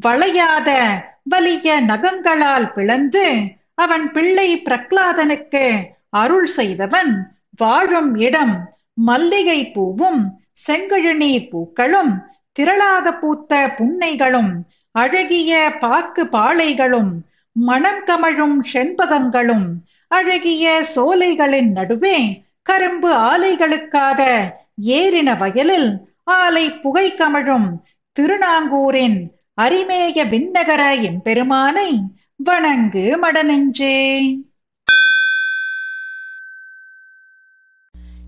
வளையாத 0.00 0.70
வலிய 1.24 1.80
நகங்களால் 1.80 2.72
பிளந்து 2.72 3.26
அவன் 3.74 4.12
பிள்ளை 4.12 4.62
பிரக்லாதனுக்கு 4.64 5.64
அருள் 6.10 6.46
செய்தவன் 6.46 7.12
வாழும் 7.56 8.14
இடம் 8.14 8.54
மல்லிகை 8.94 9.70
பூவும் 9.70 10.22
செங்கழுநீர் 10.66 11.48
பூக்களும் 11.50 12.12
திரளாக 12.58 13.18
பூத்த 13.18 13.74
புன்னைகளும் 13.78 14.52
அழகிய 14.94 15.70
பாக்கு 15.78 16.26
பாளைகளும் 16.26 17.12
மணம் 17.52 18.02
கமழும் 18.06 18.58
செண்பகங்களும் 18.72 19.66
அழகிய 20.10 20.82
சோலைகளின் 20.96 21.70
நடுவே 21.72 22.18
கரும்பு 22.62 23.14
ஆலைகளுக்காக 23.14 24.20
ஏறின 24.90 25.36
வயலில் 25.36 25.90
ஆலை 26.24 26.70
புகை 26.70 27.14
கமழும் 27.14 27.68
திருநாங்கூரின் 28.16 29.18
அரிமேய 29.58 30.24
விண்ணகர 30.24 31.02
எம்பெருமானை 31.02 31.90
வணங்கு 32.36 33.18
மடநெஞ்சே. 33.22 33.96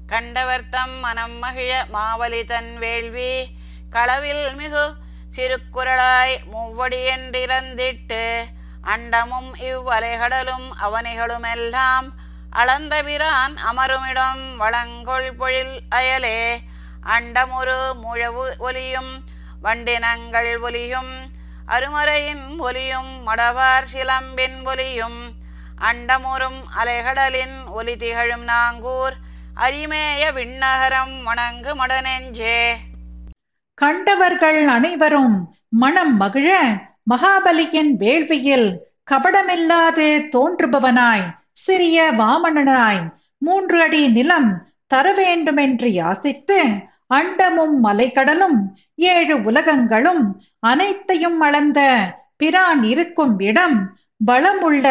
கண்டவர்த்தம் 0.09 0.95
மனம் 1.01 1.39
மகிழ 1.43 1.71
மாவலி 1.93 2.45
தன் 2.45 2.79
வேள்வி 2.79 3.33
களவில் 3.95 4.55
மிகு 4.55 4.85
சிறுக்குரலாய் 5.37 6.35
மூவடியென்றிறந்திட்டு 6.53 8.25
அண்டமும் 8.93 9.51
இவ்வலைகடலும் 9.71 10.69
அவனைகளுமெல்லாம் 10.87 12.09
அளந்தபிரான் 12.61 13.55
அமருமிடம் 13.71 14.45
வளங்கொள் 14.61 15.31
பொழில் 15.41 15.75
அயலே. 15.99 16.41
அண்டமுரு 17.15 17.81
முழவு 18.05 18.45
ஒலியும் 18.59 19.13
வண்டினங்கள் 19.65 20.53
ஒலியும் 20.61 21.13
அருமறையின் 21.75 22.47
ஒலியும் 22.59 23.13
மடவார் 23.29 23.91
சிலம்பின் 23.93 24.59
ஒலியும் 24.67 25.21
அண்டமுறும் 25.91 26.61
அலைகடலின் 26.81 27.57
ஒலி 27.79 27.97
திகழும் 27.97 28.47
நாங்கூர் 28.49 29.17
அரிமேய 29.57 30.23
விண்ணகரம் 30.39 31.17
வணங்கு 31.29 31.73
மடநெஞ்சே. 31.81 32.61
கண்டவர்கள் 33.81 34.61
அனைவரும் 34.69 35.37
மனம் 35.77 36.15
மகிழ 36.17 36.49
மகாபலியின் 37.11 37.93
வேள்வியில் 38.01 38.69
கபடமில்லாது 39.11 40.09
தோன்றுபவனாய் 40.35 41.27
சிறிய 41.61 41.99
வாமனனாய் 42.19 43.01
மூன்று 43.43 43.77
அடி 43.83 44.03
நிலம் 44.09 44.51
தர 44.91 45.07
வேண்டுமென்று 45.13 45.89
யாசித்து 45.93 46.59
அண்டமும் 47.11 47.77
மலைக்கடலும் 47.85 48.59
ஏழு 49.09 49.37
உலகங்களும் 49.43 50.23
அனைத்தையும் 50.67 51.41
அளந்த 51.41 51.81
பிரான் 52.37 52.83
இருக்கும் 52.85 53.35
இடம் 53.41 53.77
வளமுள்ள 54.21 54.87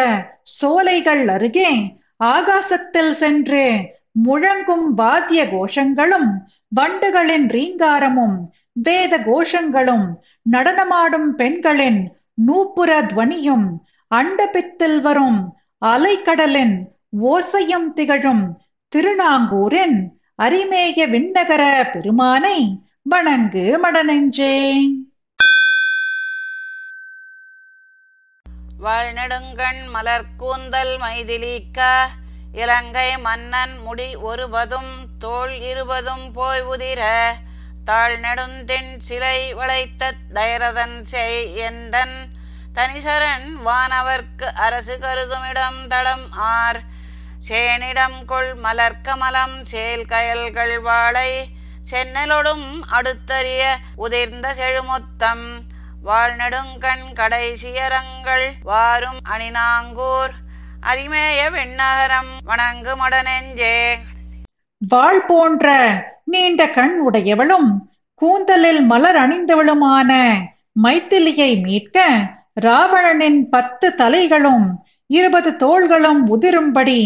சோலைகள் 0.56 1.24
அருகே 1.28 1.70
ஆகாசத்தில் 2.30 3.14
சென்று 3.14 3.64
முழங்கும் 4.24 4.86
வாத்திய 4.94 5.42
கோஷங்களும் 5.50 6.28
வண்டுகளின் 6.72 7.46
ரீங்காரமும் 7.54 8.36
வேத 8.72 9.18
கோஷங்களும் 9.18 10.06
நடனமாடும் 10.50 11.28
பெண்களின் 11.34 12.00
நூப்புற 12.46 13.06
துவனியும் 13.06 13.66
அண்டபித்தில் 14.10 15.00
வரும் 15.00 15.40
அலைக்கடலின் 15.86 16.76
ஓசையும் 17.22 17.92
திகழும் 17.92 18.58
திருநாங்கூரின் 18.88 19.98
அரிமேய 20.42 21.06
விண்ணகர 21.06 21.90
பெருமானை 21.92 22.58
வணங்கு 23.02 23.78
மடநெஞ்சே. 23.82 24.54
வாழ்நெடுங்கண் 28.82 29.82
மலர்க்கூந்தல் 29.94 30.98
மைதிலிக்க 30.98 31.80
இலங்கை 32.52 33.16
மன்னன் 33.18 33.78
முடி 33.78 34.16
ஒருபதும் 34.16 34.92
தோள் 35.18 35.60
இருபதும் 35.60 36.32
போய் 36.32 36.62
உதிர 36.62 37.02
தாழ் 37.90 38.18
நெடுந்தென் 38.18 38.98
சிலை 38.98 39.54
வளைத்த 39.54 40.12
தைரதன் 40.34 41.00
செய் 41.00 41.56
எந்தன் 41.56 42.16
தனிசரன் 42.74 43.46
வானவர்க்கு 43.66 44.48
அரசு 44.54 44.98
கருதுமிடம் 44.98 45.86
தடம் 45.86 46.32
ஆர். 46.32 46.80
சேனிடம் 47.48 48.24
கொள் 48.24 48.52
மலர்க்கமலம் 48.54 49.56
சேல் 49.62 50.04
கயல்கள் 50.06 50.80
வாழை 50.80 51.50
சென்னலொடும் 51.90 52.68
அடுத்தறிய 52.90 53.62
உதிர்ந்த 53.96 54.52
செழுமுத்தம். 54.60 55.46
வாழ்நெடுங்கண் 56.04 57.06
கடைசியரங்கள் 57.20 58.46
வாரும் 58.62 59.20
அணிநாங்கூர் 59.32 60.36
அரிமேய 60.80 61.40
விண்ணகரம் 61.50 62.32
வணங்கு 62.46 62.94
மடநெஞ்சே. 63.02 63.98
வாழ் 64.78 65.26
போன்ற 65.26 65.66
நீண்ட 66.30 66.62
கண் 66.70 66.96
உடையவளும் 67.04 67.70
கூந்தலில் 68.22 68.82
மலர் 68.84 69.18
அணிந்தவளுமான 69.18 70.10
மைத்திலியை 70.82 71.50
மீட்க 71.62 71.98
ராவணனின் 72.60 73.40
பத்து 73.48 73.88
தலைகளும் 73.94 74.66
இருபது 75.10 75.50
தோள்களும் 75.56 76.22
உதிரும்படி 76.28 77.00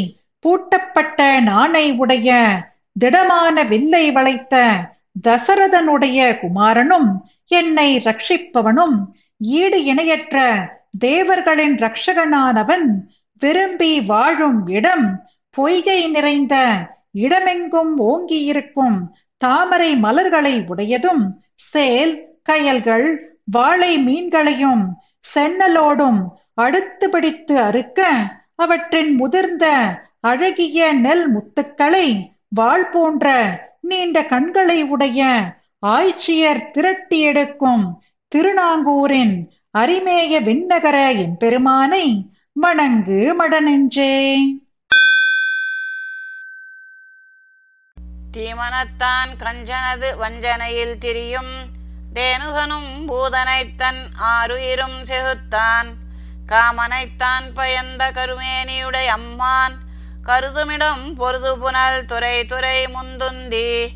பூட்டப்பட்ட 0.44 1.18
நாணை 1.42 1.84
உடைய 1.96 2.30
திடமான 2.96 3.62
வில்லை 3.64 4.04
வளைத்த 4.10 4.54
தசரதனுடைய 5.24 6.18
குமாரனும் 6.40 7.08
என்னை 7.50 7.88
ரட்சிப்பவனும் 8.04 8.96
ஈடு 9.56 9.78
இணையற்ற 9.84 10.36
தேவர்களின் 10.98 11.76
ரட்சகனானவன் 11.76 12.86
விரும்பி 13.42 13.92
வாழும் 14.06 14.60
இடம் 14.70 15.06
பொய்கை 15.54 16.00
நிறைந்த 16.08 16.54
இடமெங்கும் 17.14 17.92
ஓங்கியிருக்கும் 17.98 18.98
தாமரை 19.36 19.96
மலர்களை 19.96 20.64
உடையதும் 20.68 21.24
சேல் 21.54 22.14
கயல்கள் 22.42 23.08
வாழை 23.44 23.92
மீன்களையும் 23.98 24.84
சென்னலோடும் 25.34 26.20
அடுத்து 26.54 27.10
பிடித்து 27.10 27.58
அறுக்க 27.58 28.08
அவற்றின் 28.56 29.12
முதிர்ந்த 29.14 29.66
அழகிய 30.20 30.92
நெல் 30.92 31.26
முத்துக்களை 31.34 32.06
வாழ் 32.48 32.90
போன்ற 32.90 33.32
நீண்ட 33.80 34.26
கண்களை 34.26 34.82
உடைய 34.82 35.20
ஆய்ச்சியர் 35.86 36.70
திரட்டி 36.70 37.18
எடுக்கும் 37.20 37.84
திருநாங்கூரின் 38.32 39.34
அரிமேய 39.78 40.40
விண்ணகர 40.40 40.96
எம்பெருமானை 41.16 42.04
வணங்கு 42.52 43.34
மடநெஞ்சே. 43.38 44.12
தீமனத்தான் 48.36 49.32
கஞ்சனது 49.38 50.16
வஞ்சனையில் 50.16 50.98
திரியும். 50.98 51.52
தேனுகனும் 52.14 52.90
பூதனைத்தன் 53.08 54.00
ஆறுயிரும் 54.36 54.98
செகுத்தான். 55.02 55.88
காமனைத்தான் 56.46 57.46
பயந்த 57.54 58.10
கருமேனியுடைய 58.10 59.06
அம்மான். 59.06 59.76
கருதுமிடம் 60.26 61.14
பொருது 61.14 61.58
புனல் 61.58 62.04
துறை 62.04 62.44
துறை 62.44 62.86
முந்துந்தி. 62.86 63.88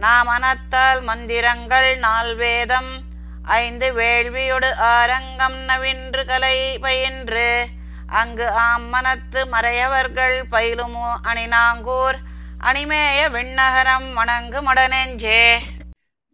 நாமனத்தால் 0.00 1.02
மந்திரங்கள் 1.02 1.98
நால் 1.98 2.34
வேதம் 2.34 3.02
ஐந்து 3.42 3.94
வேள்வியொடு 3.94 4.70
ஆரங்கம் 4.96 5.58
நவின்று 5.68 6.24
கலை 6.24 6.78
பயின்று. 6.78 7.68
அங்கு 8.06 8.52
ஆம்மனத்து 8.72 9.40
மறையவர்கள் 9.52 10.42
பயிலுமோ 10.50 11.08
அணிநாங்கூர் 11.22 12.18
அணிமேய 12.58 13.18
விண்ணகரம் 13.28 14.08
வணங்கு 14.14 14.60
மடனெஞ்சே 14.62 15.42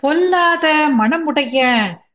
பொல்லாத 0.03 0.67
மனமுடைய 0.97 1.59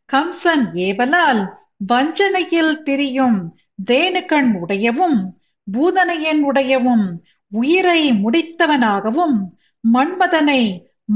கம்சன் 0.10 0.66
ஏவலால் 0.86 1.42
வஞ்சனையில் 1.86 2.74
திரியும் 2.84 3.40
தேனுக்கண் 3.86 4.52
உடையவும் 4.62 5.20
பூதனையன் 5.68 6.42
உடையவும் 6.44 7.06
உயிரை 7.52 8.02
முடித்தவனாகவும் 8.22 9.38
மன்மதனை 9.84 10.62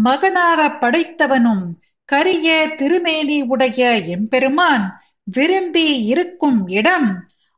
மகனாக 0.03 0.69
படைத்தவனும் 0.75 1.65
கரிய 2.09 2.47
திருமேனி 2.77 3.39
உடைய 3.47 3.81
எம்பெருமான் 4.07 4.85
விரும்பி 5.27 5.87
இருக்கும் 6.05 6.61
இடம் 6.71 7.09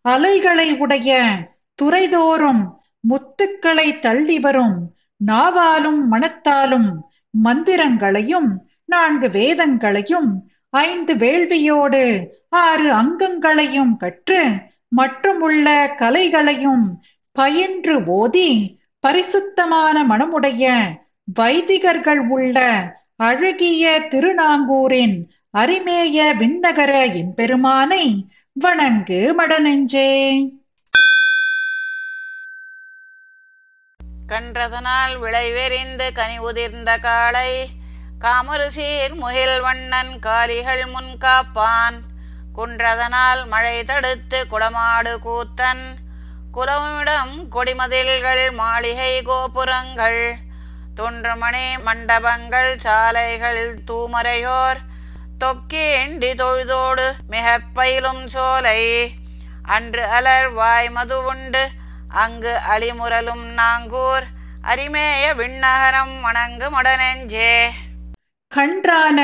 அலைகளை 0.05 0.69
உடைய 0.77 1.11
துறைதோறும் 1.79 2.63
முத்துக்களை 3.03 3.87
தள்ளி 3.99 4.37
வரும் 4.39 4.77
நாவாலும் 5.19 6.01
மனத்தாலும் 6.11 6.89
மந்திரங்களையும் 7.43 8.49
நான்கு 8.85 9.27
வேதங்களையும் 9.29 10.29
ஐந்து 10.69 11.13
வேள்வியோடு 11.15 12.27
ஆறு 12.49 12.89
அங்கங்களையும் 12.93 13.97
கற்று 13.97 14.41
மற்றுமுள்ள 14.87 15.95
கலைகளையும் 15.97 16.85
பயின்று 17.31 18.03
ஓதி 18.05 18.79
பரிசுத்தமான 18.99 20.03
மனமுடைய 20.03 20.73
வைதிகர்கள் 21.39 22.27
உள்ள 22.27 22.57
அழகிய 23.15 24.07
திருநாங்கூரின் 24.09 25.17
அரிமேய 25.57 26.17
விண்ணகர 26.39 26.91
எம்பெருமானை 27.13 28.05
வணங்கு 28.53 29.19
மடநெஞ்சே. 29.37 30.09
கன்றதனால் 34.27 35.19
விளைவெறிந்து 35.19 36.11
கனி 36.11 36.39
உதிர்ந்த 36.39 36.99
காளை 36.99 37.69
காமரு 38.21 38.67
சீர் 38.67 39.13
முகில் 39.13 39.61
வண்ணன் 39.61 40.19
காலிகள் 40.19 40.85
முன் 40.85 41.17
காப்பான். 41.17 42.01
குன்றதனால் 42.57 43.47
மழை 43.47 43.83
தடுத்து 43.83 44.47
குடமாடு 44.51 45.19
கூத்தன். 45.19 45.95
குலமிடம் 46.53 47.47
கொடிமதில்கள் 47.51 48.51
மாளிகை 48.51 49.21
கோபுரங்கள். 49.21 50.35
தொன்றுமணி 50.95 51.81
மண்டபங்கள் 51.83 52.77
சாலைகள் 52.77 53.79
தூமரையோர் 53.91 54.77
தொக்கேண்டி 55.39 56.33
தொழுதோடு 56.33 57.13
மிகப் 57.27 57.73
பயிலும் 57.73 58.27
சோலை. 58.27 59.13
அன்று 59.63 60.05
அலர் 60.05 60.49
வாய் 60.49 60.89
மது 60.89 61.23
உண்டு. 61.23 61.69
அங்கு 62.15 62.53
அழிமுரலும் 62.73 63.45
நாங்கூர். 63.57 64.25
அரிமேய 64.67 65.25
விண்ணகரம் 65.37 66.15
வணங்கு 66.21 66.67
மடனெஞ்சே 66.69 67.51
கன்றான 68.51 69.19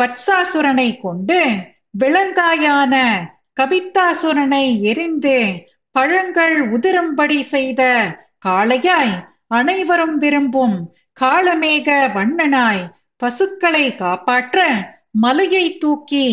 வத்சாசுரனை 0.00 0.88
கொண்டு 0.98 1.38
விளங்காயான 1.98 2.94
கபித்தாசுரனை 3.60 4.64
எரிந்து 4.82 5.36
பழங்கள் 5.94 6.56
உதிரும்படி 6.70 7.40
செய்த 7.50 7.82
காளையாய் 8.46 9.14
அனைவரும் 9.50 10.16
விரும்பும் 10.16 10.76
காளமேக 11.16 11.88
வண்ணனாய் 12.14 12.82
பசுக்களை 13.22 13.84
காப்பாற்ற 13.96 14.58
மலையை 15.18 15.64
தூக்கி 15.78 16.26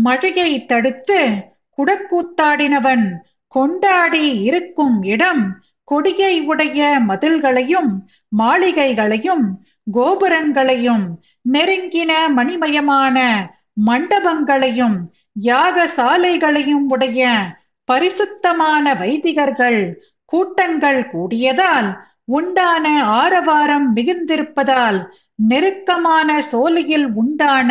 மழையை 0.00 0.50
தடுத்து 0.66 1.20
குடக்கூத்தாடினவன் 1.78 3.06
கொண்டாடி 3.56 4.26
இருக்கும் 4.42 5.02
இடம் 5.04 5.44
கொடியை 5.88 6.34
உடைய 6.44 6.80
மதில்களையும் 7.00 7.90
மாளிகைகளையும் 8.32 9.44
கோபுரங்களையும் 9.92 11.04
நெருங்கின 11.52 12.12
மணிமயமான 12.28 13.18
மண்டபங்களையும் 13.86 14.96
யாக 15.42 15.86
சாலைகளையும் 15.86 16.86
உடைய 16.90 17.22
பரிசுத்தமான 17.88 18.94
வைதிகர்கள் 18.94 19.80
கூட்டங்கள் 20.32 21.00
கூடியதால் 21.10 21.88
உண்டான 22.28 22.86
ஆரவாரம் 23.14 23.94
மிகுந்திருப்பதால் 23.96 24.98
நெருக்கமான 25.42 26.42
சோலையில் 26.42 27.08
உண்டான 27.14 27.70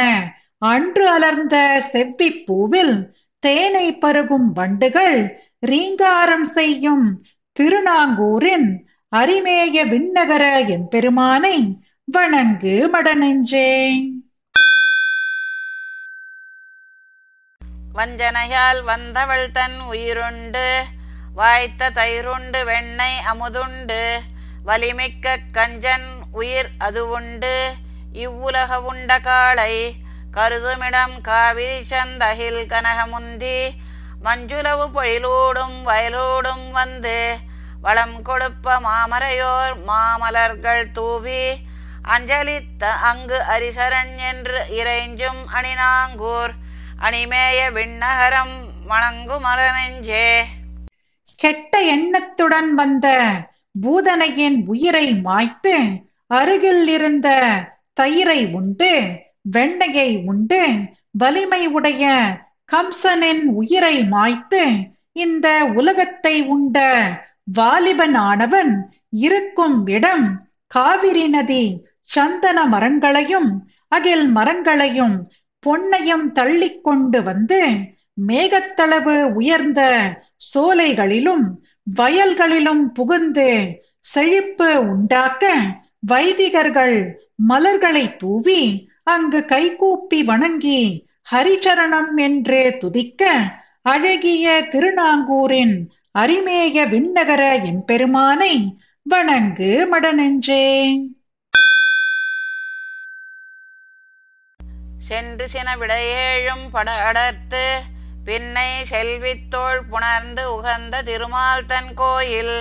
அன்று 0.65 1.05
அலர்ந்த 1.09 1.55
செவ்விப்பூவில் 1.93 2.45
பூவில் 2.47 2.95
தேனை 3.45 3.87
பருகும் 3.99 4.49
வண்டுகள் 4.53 5.17
ரீங்காரம் 5.65 6.47
செய்யும் 6.53 7.05
திருநாங்கூரின் 7.55 8.69
அரிமேய 9.11 9.83
விண்ணகர 9.85 10.43
எம்பெருமானை 10.73 11.57
வணங்கு 12.07 12.75
மடனெஞ்சே 12.93 13.69
வஞ்சனையால் 17.95 18.81
வந்தவள் 18.83 19.47
தன் 19.51 19.77
உயிருண்டு 19.89 20.67
வாய்த்த 21.33 21.91
தயிருண்டு 21.91 22.59
வெண்ணெய் 22.63 23.19
அமுதுண்டு 23.25 24.01
வலிமிக்க 24.65 25.35
கஞ்சன் 25.51 26.09
உயிர் 26.33 26.71
அது 26.79 27.01
உண்டு 27.09 27.55
இவ்வுலக 28.17 28.79
உண்ட 28.83 29.19
காளை 29.19 29.73
கருதுமிடம் 30.35 31.15
காவிரி 31.21 31.79
சந்தகில் 31.85 32.61
கனகமுந்தி 32.71 33.59
மஞ்சுளவு 34.23 34.85
பொழிலோடும் 34.93 35.77
வயலோடும் 35.85 36.65
வந்து 36.71 37.17
வளம் 37.81 38.17
கொடுப்ப 38.21 38.75
மாமரையோர் 38.79 39.73
மாமலர்கள் 39.85 40.83
தூவி 40.91 41.43
அஞ்சலித்த 42.07 42.83
அங்கு 43.03 43.37
அரிசரன் 43.47 44.15
என்று 44.23 44.59
இறைஞ்சும் 44.75 45.41
அணிநாங்கூர் 45.53 46.53
அணிமேய 46.99 47.59
விண்ணகரம் 47.71 48.55
வணங்கு 48.87 49.37
நெஞ்சே 49.71 50.29
கெட்ட 51.39 51.71
எண்ணத்துடன் 51.87 52.71
வந்த 52.73 53.07
பூதனையின் 53.75 54.59
உயிரை 54.67 55.07
மாய்த்து 55.21 55.75
அருகில் 56.31 56.85
இருந்த 56.87 57.29
தயிரை 57.93 58.39
உண்டு 58.51 58.91
வெண்ணையை 59.45 60.09
உண்டு 60.25 60.61
வலிமை 61.13 61.61
உடைய 61.71 62.03
கம்சனின் 62.69 63.43
உயிரை 63.55 63.95
மாய்த்து 64.11 64.61
இந்த 65.15 65.47
உலகத்தை 65.75 66.35
உண்ட 66.47 66.77
வாலிபனானவன் 67.59 68.71
இருக்கும் 69.19 69.77
இடம் 69.87 70.25
காவிரி 70.71 71.25
நதி 71.27 71.65
சந்தன 72.09 72.59
மரங்களையும் 72.65 73.49
அகில் 73.91 74.27
மரங்களையும் 74.29 75.15
பொன்னையும் 75.63 76.25
தள்ளி 76.31 76.69
கொண்டு 76.81 77.19
வந்து 77.21 77.59
மேகத்தளவு 78.21 79.15
உயர்ந்த 79.35 79.81
சோலைகளிலும் 80.49 81.45
வயல்களிலும் 81.95 82.83
புகுந்து 82.93 83.49
செழிப்பு 84.05 84.69
உண்டாக்க 84.85 85.45
வைதிகர்கள் 86.09 86.97
மலர்களை 87.47 88.05
தூவி 88.17 88.61
அங்கு 89.07 89.45
கைகூப்பி 89.45 90.23
வணங்கி 90.23 90.79
ஹரிச்சரணம் 91.31 92.17
என்று 92.17 92.77
துதிக்க 92.79 93.23
அழகிய 93.83 94.61
திருநாங்கூரின் 94.69 95.75
அரிமேய 96.13 96.85
விண்ணகர 96.85 97.41
எம்பெருமானை 97.63 98.53
வணங்கு 99.05 99.87
மடநெஞ்சே. 99.91 100.63
சென்று 104.99 105.47
சின 105.47 105.75
விடையேழும் 105.75 106.71
பட 106.71 106.91
அடர்த்து 107.01 107.65
பின்னை 108.25 108.69
செல்வித்தோள் 108.91 109.81
புணர்ந்து 109.89 110.51
உகந்த 110.51 111.01
திருமால் 111.01 111.65
தன் 111.65 111.93
கோயில் 111.93 112.55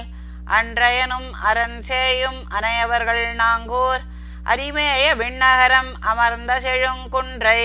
அன்றையனும் 0.46 1.30
அரண் 1.42 1.80
சேயும் 1.88 2.40
அனையவர்கள் 2.48 3.34
நாங்கூர் 3.34 4.02
அரிமேய 4.44 5.14
விண்ணகரம் 5.14 5.92
அமர்ந்த 6.00 6.60
செழுங்குன்றை 6.60 7.60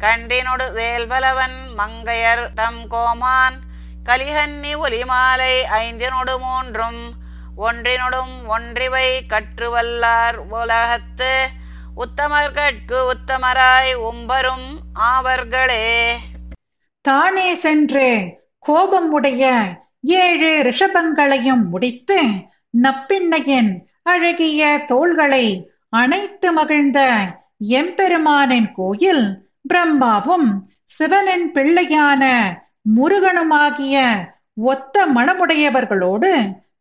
கன்றினொடு 0.00 0.72
வேல்வலவன் 0.72 1.58
மங்கையர் 1.78 2.52
தம் 2.52 2.88
கோமான் 2.88 3.56
கலிகன்னி 4.04 4.72
ஒலிமாலை 4.76 5.54
ஐந்தினொடு 5.78 6.38
மூன்றும் 6.38 7.00
ஒன்றினொடும் 7.58 8.46
ஒன்றிவை 8.46 9.26
கற்றுவல்லார் 9.28 10.36
உலகத்து 10.52 11.32
உத்தமர்கட்கு 11.96 12.98
உத்தமராய் 13.12 13.94
உம்பரும் 14.10 14.68
ஆவர்களே. 15.08 15.86
தானே 17.00 17.54
சென்று 17.54 18.08
கோபம் 18.58 19.10
உடைய 19.10 19.44
ஏழு 20.00 20.62
ரிஷபங்களையும் 20.62 21.64
முடித்து 21.70 22.18
நப்பிண்ணையின் 22.82 23.72
அழகிய 24.02 24.84
தோள்களை 24.86 25.46
அனைத்து 25.96 26.48
மகிழ்ந்த 26.52 27.00
எம்பெருமானின் 27.76 28.70
கோயில் 28.72 29.24
பிரம்மாவும் 29.64 30.48
சிவனின் 30.94 31.46
பிள்ளையான 31.52 32.22
முருகனுமாகிய 32.96 33.96
ஒத்த 34.64 35.06
மனமுடையவர்களோடு 35.06 36.30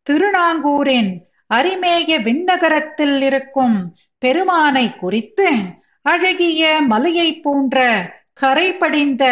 திருநாங்கூரின் 0.07 1.11
அரிமேய 1.49 2.17
விண்ணகரத்தில் 2.23 3.17
இருக்கும் 3.21 3.77
பெருமானை 4.21 4.85
குறித்து 4.95 5.47
அழகிய 6.05 6.61
மலையை 6.87 7.29
போன்ற 7.37 7.79
கரை 8.33 8.67
படிந்த 8.73 9.23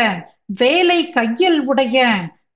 வேலை 0.60 1.00
கையில் 1.10 1.60
உடைய 1.62 1.98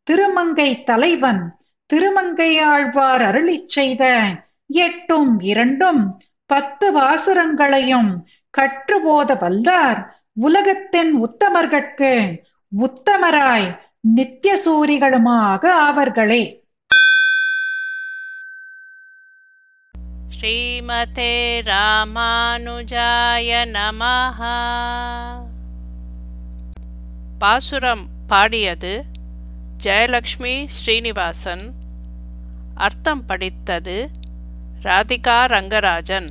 திருமங்கை 0.07 0.69
தலைவன் 0.83 1.41
திருமங்கையாழ்வார் 1.89 3.23
அருளிச் 3.23 3.69
செய்த 3.69 4.03
எட்டும் 4.79 5.31
இரண்டும் 5.43 6.01
பத்து 6.47 6.91
வாசுரங்களையும் 6.91 8.27
கற்றுபோத 8.49 9.36
வல்லார் 9.36 10.05
உலகத்தின் 10.33 11.25
உத்தமர்கட்கு. 11.25 12.41
உத்தமராய் 12.79 13.79
நித்திய 13.99 14.60
சூரிகளுமாக 14.65 15.69
ஆவர்களே. 15.69 16.60
ஸ்ரீமதே 20.39 21.62
ராமானுஜாய 21.62 23.65
நமஹ. 23.65 24.45
பாசுரம் 27.39 28.07
பாடியது 28.27 29.03
ஜெயலக்ஷ்மி 29.83 30.65
ஸ்ரீனிவாசன். 30.65 31.73
அர்த்தம் 32.75 33.25
படித்தது 33.25 34.10
ராதிகா 34.85 35.45
ரங்கராஜன் 35.45 36.27